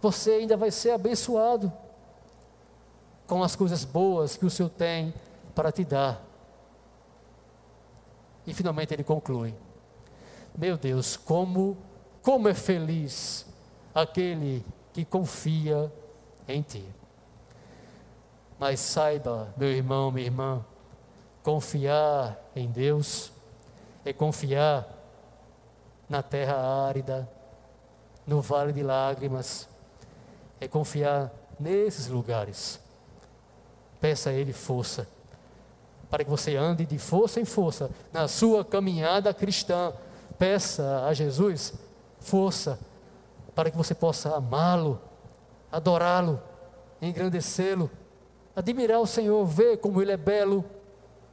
você 0.00 0.32
ainda 0.32 0.56
vai 0.56 0.70
ser 0.70 0.92
abençoado 0.92 1.72
com 3.26 3.42
as 3.42 3.54
coisas 3.54 3.84
boas 3.84 4.36
que 4.36 4.46
o 4.46 4.50
Senhor 4.50 4.70
tem 4.70 5.12
para 5.54 5.70
te 5.70 5.84
dar. 5.84 6.22
E 8.46 8.52
finalmente 8.52 8.92
ele 8.92 9.04
conclui: 9.04 9.54
Meu 10.56 10.76
Deus, 10.76 11.16
como 11.16 11.76
como 12.22 12.48
é 12.48 12.54
feliz 12.54 13.46
aquele 13.94 14.64
que 14.94 15.04
confia 15.04 15.92
em 16.48 16.62
ti. 16.62 16.88
Mas 18.58 18.80
saiba, 18.80 19.52
meu 19.58 19.68
irmão, 19.68 20.10
minha 20.10 20.26
irmã, 20.26 20.64
confiar 21.44 22.36
em 22.56 22.68
Deus 22.68 23.30
é 24.04 24.12
confiar 24.12 24.88
na 26.08 26.22
terra 26.22 26.56
árida, 26.56 27.28
no 28.26 28.40
vale 28.40 28.72
de 28.72 28.82
lágrimas, 28.82 29.68
é 30.60 30.66
confiar 30.66 31.32
nesses 31.60 32.08
lugares 32.08 32.80
Peça 34.00 34.28
a 34.28 34.32
Ele 34.34 34.52
força, 34.52 35.08
para 36.10 36.22
que 36.22 36.28
você 36.28 36.56
ande 36.56 36.84
de 36.84 36.98
força 36.98 37.40
em 37.40 37.46
força 37.46 37.90
na 38.12 38.28
sua 38.28 38.62
caminhada 38.62 39.32
cristã. 39.32 39.94
Peça 40.38 41.06
a 41.06 41.14
Jesus 41.14 41.72
força, 42.20 42.78
para 43.54 43.70
que 43.70 43.76
você 43.78 43.94
possa 43.94 44.36
amá-lo, 44.36 45.00
adorá-lo, 45.72 46.38
engrandecê-lo, 47.00 47.90
admirar 48.54 49.00
o 49.00 49.06
Senhor, 49.06 49.42
ver 49.46 49.78
como 49.78 50.02
Ele 50.02 50.12
é 50.12 50.18
belo, 50.18 50.62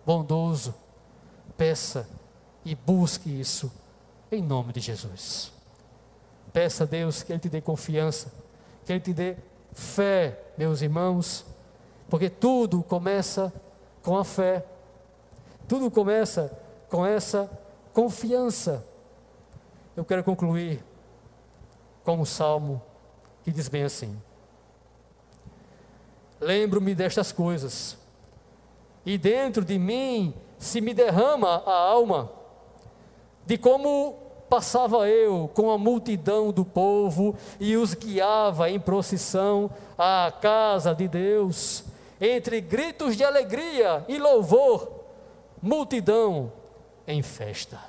bondoso. 0.05 0.73
Peça 1.57 2.07
e 2.65 2.75
busque 2.75 3.29
isso 3.29 3.71
em 4.31 4.41
nome 4.41 4.73
de 4.73 4.79
Jesus. 4.79 5.51
Peça 6.53 6.83
a 6.83 6.87
Deus 6.87 7.23
que 7.23 7.31
Ele 7.31 7.39
te 7.39 7.49
dê 7.49 7.61
confiança, 7.61 8.31
que 8.85 8.93
Ele 8.93 8.99
te 8.99 9.13
dê 9.13 9.37
fé, 9.73 10.39
meus 10.57 10.81
irmãos, 10.81 11.45
porque 12.09 12.29
tudo 12.29 12.83
começa 12.83 13.53
com 14.03 14.17
a 14.17 14.25
fé, 14.25 14.65
tudo 15.67 15.89
começa 15.89 16.51
com 16.89 17.05
essa 17.05 17.49
confiança. 17.93 18.85
Eu 19.95 20.03
quero 20.03 20.23
concluir 20.23 20.83
com 22.03 22.17
um 22.17 22.25
salmo 22.25 22.81
que 23.43 23.51
diz 23.51 23.67
bem 23.67 23.83
assim: 23.83 24.19
Lembro-me 26.39 26.95
destas 26.95 27.31
coisas, 27.31 27.97
e 29.05 29.17
dentro 29.17 29.63
de 29.65 29.77
mim 29.77 30.33
se 30.57 30.79
me 30.79 30.93
derrama 30.93 31.63
a 31.65 31.73
alma, 31.73 32.31
de 33.45 33.57
como 33.57 34.15
passava 34.49 35.07
eu 35.07 35.49
com 35.53 35.71
a 35.71 35.77
multidão 35.77 36.51
do 36.51 36.65
povo 36.65 37.35
e 37.59 37.77
os 37.77 37.93
guiava 37.93 38.69
em 38.69 38.79
procissão 38.79 39.71
à 39.97 40.31
casa 40.41 40.93
de 40.93 41.07
Deus, 41.07 41.85
entre 42.19 42.61
gritos 42.61 43.15
de 43.15 43.23
alegria 43.23 44.05
e 44.07 44.19
louvor, 44.19 44.91
multidão 45.61 46.51
em 47.07 47.21
festa. 47.21 47.79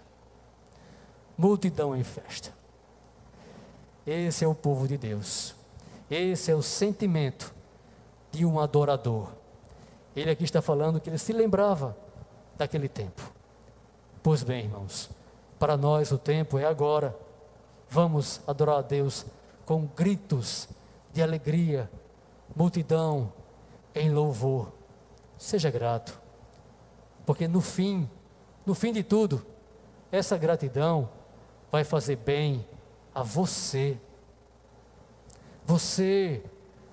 Multidão 1.36 1.96
em 1.96 2.04
festa. 2.04 2.52
Esse 4.06 4.44
é 4.44 4.48
o 4.48 4.54
povo 4.54 4.86
de 4.86 4.96
Deus. 4.96 5.54
Esse 6.10 6.50
é 6.50 6.54
o 6.54 6.62
sentimento 6.62 7.52
de 8.30 8.44
um 8.44 8.60
adorador. 8.60 9.41
Ele 10.14 10.30
aqui 10.30 10.44
está 10.44 10.60
falando 10.60 11.00
que 11.00 11.08
ele 11.08 11.18
se 11.18 11.32
lembrava 11.32 11.96
daquele 12.56 12.88
tempo. 12.88 13.22
Pois 14.22 14.42
bem, 14.42 14.64
irmãos, 14.64 15.10
para 15.58 15.76
nós 15.76 16.12
o 16.12 16.18
tempo 16.18 16.58
é 16.58 16.64
agora. 16.64 17.16
Vamos 17.88 18.40
adorar 18.46 18.78
a 18.78 18.82
Deus 18.82 19.26
com 19.64 19.86
gritos 19.86 20.68
de 21.12 21.22
alegria, 21.22 21.90
multidão 22.54 23.32
em 23.94 24.10
louvor. 24.10 24.72
Seja 25.38 25.70
grato, 25.70 26.20
porque 27.26 27.48
no 27.48 27.60
fim, 27.60 28.08
no 28.64 28.74
fim 28.74 28.92
de 28.92 29.02
tudo, 29.02 29.44
essa 30.10 30.36
gratidão 30.36 31.08
vai 31.70 31.84
fazer 31.84 32.16
bem 32.16 32.66
a 33.14 33.22
você. 33.22 33.98
Você 35.64 36.42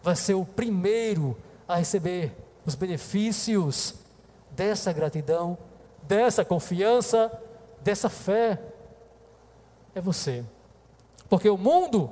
vai 0.01 0.15
ser 0.15 0.33
o 0.33 0.45
primeiro 0.45 1.37
a 1.67 1.75
receber 1.75 2.33
os 2.65 2.75
benefícios 2.75 3.95
dessa 4.51 4.91
gratidão, 4.91 5.57
dessa 6.03 6.43
confiança 6.43 7.31
dessa 7.81 8.09
fé 8.09 8.59
é 9.95 10.01
você. 10.01 10.43
Porque 11.29 11.49
o 11.49 11.57
mundo, 11.57 12.11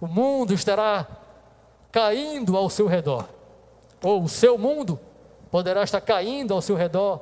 o 0.00 0.06
mundo 0.06 0.52
estará 0.52 1.06
caindo 1.90 2.56
ao 2.56 2.68
seu 2.68 2.86
redor, 2.86 3.28
ou 4.02 4.24
o 4.24 4.28
seu 4.28 4.58
mundo 4.58 4.98
poderá 5.50 5.82
estar 5.82 6.00
caindo 6.00 6.52
ao 6.52 6.60
seu 6.60 6.74
redor, 6.74 7.20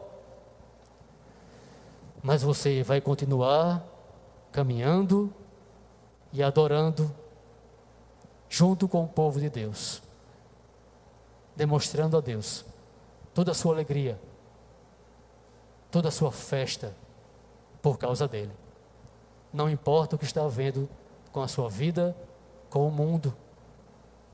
mas 2.23 2.43
você 2.43 2.83
vai 2.83 3.01
continuar 3.01 3.85
caminhando 4.51 5.33
e 6.33 6.43
adorando 6.43 7.15
junto 8.49 8.89
com 8.89 9.05
o 9.05 9.09
povo 9.09 9.41
de 9.41 9.51
Deus, 9.51 10.03
demonstrando 11.57 12.17
a 12.17 12.21
Deus 12.21 12.65
toda 13.35 13.53
a 13.53 13.55
sua 13.55 13.75
alegria 13.75 14.19
toda 15.93 16.09
a 16.09 16.11
sua 16.11 16.33
festa 16.33 16.97
por 17.83 17.99
causa 17.99 18.27
dele. 18.27 18.51
Não 19.53 19.69
importa 19.69 20.17
o 20.17 20.19
que 20.19 20.25
está 20.25 20.43
havendo 20.43 20.89
com 21.31 21.43
a 21.43 21.47
sua 21.47 21.69
vida, 21.69 22.17
com 22.71 22.89
o 22.89 22.91
mundo, 22.91 23.37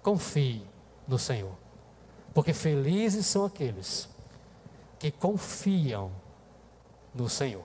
confie 0.01 0.65
no 1.07 1.19
Senhor. 1.19 1.53
Porque 2.33 2.55
felizes 2.55 3.27
são 3.27 3.45
aqueles 3.45 4.09
que 5.01 5.11
confiam 5.11 6.13
no 7.13 7.29
Senhor. 7.29 7.65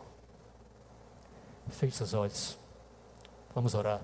Feche 1.69 1.95
seus 1.95 2.13
olhos. 2.15 2.57
Vamos 3.53 3.75
orar. 3.75 4.01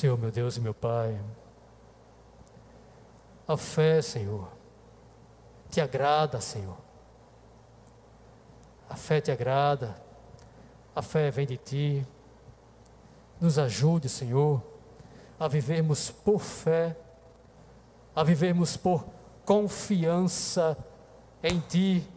Senhor, 0.00 0.16
meu 0.16 0.30
Deus 0.30 0.56
e 0.56 0.62
meu 0.62 0.72
Pai, 0.72 1.20
a 3.46 3.54
fé, 3.54 4.00
Senhor, 4.00 4.48
te 5.70 5.78
agrada, 5.78 6.40
Senhor. 6.40 6.78
A 8.88 8.96
fé 8.96 9.20
te 9.20 9.30
agrada, 9.30 9.94
a 10.96 11.02
fé 11.02 11.30
vem 11.30 11.46
de 11.46 11.58
ti. 11.58 12.06
Nos 13.38 13.58
ajude, 13.58 14.08
Senhor, 14.08 14.62
a 15.38 15.46
vivermos 15.46 16.10
por 16.10 16.40
fé, 16.40 16.96
a 18.16 18.24
vivermos 18.24 18.78
por 18.78 19.04
confiança 19.44 20.78
em 21.42 21.60
Ti, 21.60 22.08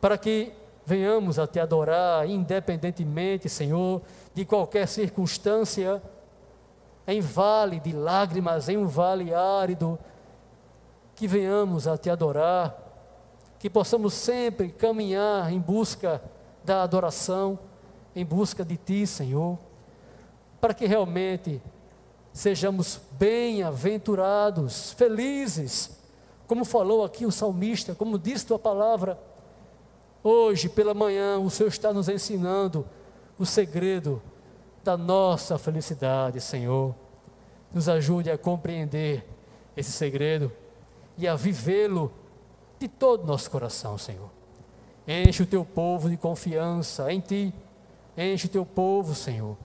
para 0.00 0.16
que 0.16 0.54
venhamos 0.86 1.38
a 1.38 1.46
Te 1.46 1.60
adorar, 1.60 2.26
independentemente, 2.26 3.46
Senhor, 3.46 4.00
de 4.32 4.46
qualquer 4.46 4.88
circunstância 4.88 6.02
em 7.06 7.20
vale 7.20 7.78
de 7.78 7.92
lágrimas, 7.92 8.68
em 8.68 8.76
um 8.76 8.86
vale 8.86 9.32
árido, 9.32 9.98
que 11.14 11.28
venhamos 11.28 11.86
a 11.86 11.96
te 11.96 12.10
adorar, 12.10 12.76
que 13.58 13.70
possamos 13.70 14.12
sempre 14.12 14.70
caminhar 14.70 15.52
em 15.52 15.58
busca 15.58 16.20
da 16.64 16.82
adoração, 16.82 17.58
em 18.14 18.24
busca 18.24 18.64
de 18.64 18.76
ti, 18.76 19.06
Senhor, 19.06 19.58
para 20.60 20.74
que 20.74 20.86
realmente 20.86 21.62
sejamos 22.32 23.00
bem-aventurados, 23.12 24.92
felizes, 24.92 25.98
como 26.46 26.64
falou 26.64 27.04
aqui 27.04 27.24
o 27.24 27.32
salmista, 27.32 27.94
como 27.94 28.18
diz 28.18 28.44
tua 28.44 28.58
palavra. 28.58 29.18
Hoje, 30.22 30.68
pela 30.68 30.92
manhã, 30.92 31.38
o 31.38 31.48
Senhor 31.48 31.68
está 31.68 31.92
nos 31.92 32.08
ensinando 32.08 32.86
o 33.38 33.46
segredo 33.46 34.20
da 34.86 34.96
nossa 34.96 35.58
felicidade, 35.58 36.40
Senhor. 36.40 36.94
Nos 37.72 37.88
ajude 37.88 38.30
a 38.30 38.38
compreender 38.38 39.26
esse 39.76 39.92
segredo 39.92 40.50
e 41.18 41.26
a 41.26 41.34
vivê-lo 41.34 42.12
de 42.78 42.88
todo 42.88 43.24
o 43.24 43.26
nosso 43.26 43.50
coração, 43.50 43.98
Senhor. 43.98 44.30
Enche 45.06 45.42
o 45.42 45.46
teu 45.46 45.64
povo 45.64 46.08
de 46.08 46.16
confiança 46.16 47.12
em 47.12 47.20
Ti. 47.20 47.52
Enche 48.16 48.46
o 48.46 48.50
teu 48.50 48.64
povo, 48.64 49.14
Senhor, 49.14 49.56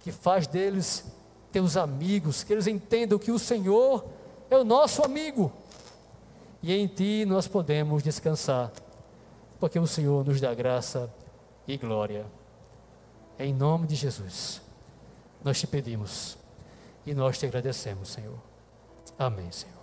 que 0.00 0.12
faz 0.12 0.46
deles 0.46 1.04
teus 1.50 1.76
amigos, 1.76 2.42
que 2.44 2.52
eles 2.52 2.66
entendam 2.66 3.18
que 3.18 3.30
o 3.30 3.38
Senhor 3.38 4.04
é 4.50 4.56
o 4.56 4.64
nosso 4.64 5.02
amigo. 5.04 5.52
E 6.62 6.72
em 6.72 6.86
Ti 6.86 7.24
nós 7.26 7.48
podemos 7.48 8.02
descansar, 8.02 8.70
porque 9.58 9.78
o 9.78 9.86
Senhor 9.86 10.24
nos 10.24 10.40
dá 10.40 10.52
graça 10.52 11.10
e 11.66 11.76
glória. 11.76 12.39
Em 13.40 13.54
nome 13.54 13.86
de 13.86 13.94
Jesus, 13.94 14.60
nós 15.42 15.58
te 15.58 15.66
pedimos 15.66 16.36
e 17.06 17.14
nós 17.14 17.38
te 17.38 17.46
agradecemos, 17.46 18.10
Senhor. 18.10 18.38
Amém, 19.18 19.50
Senhor. 19.50 19.79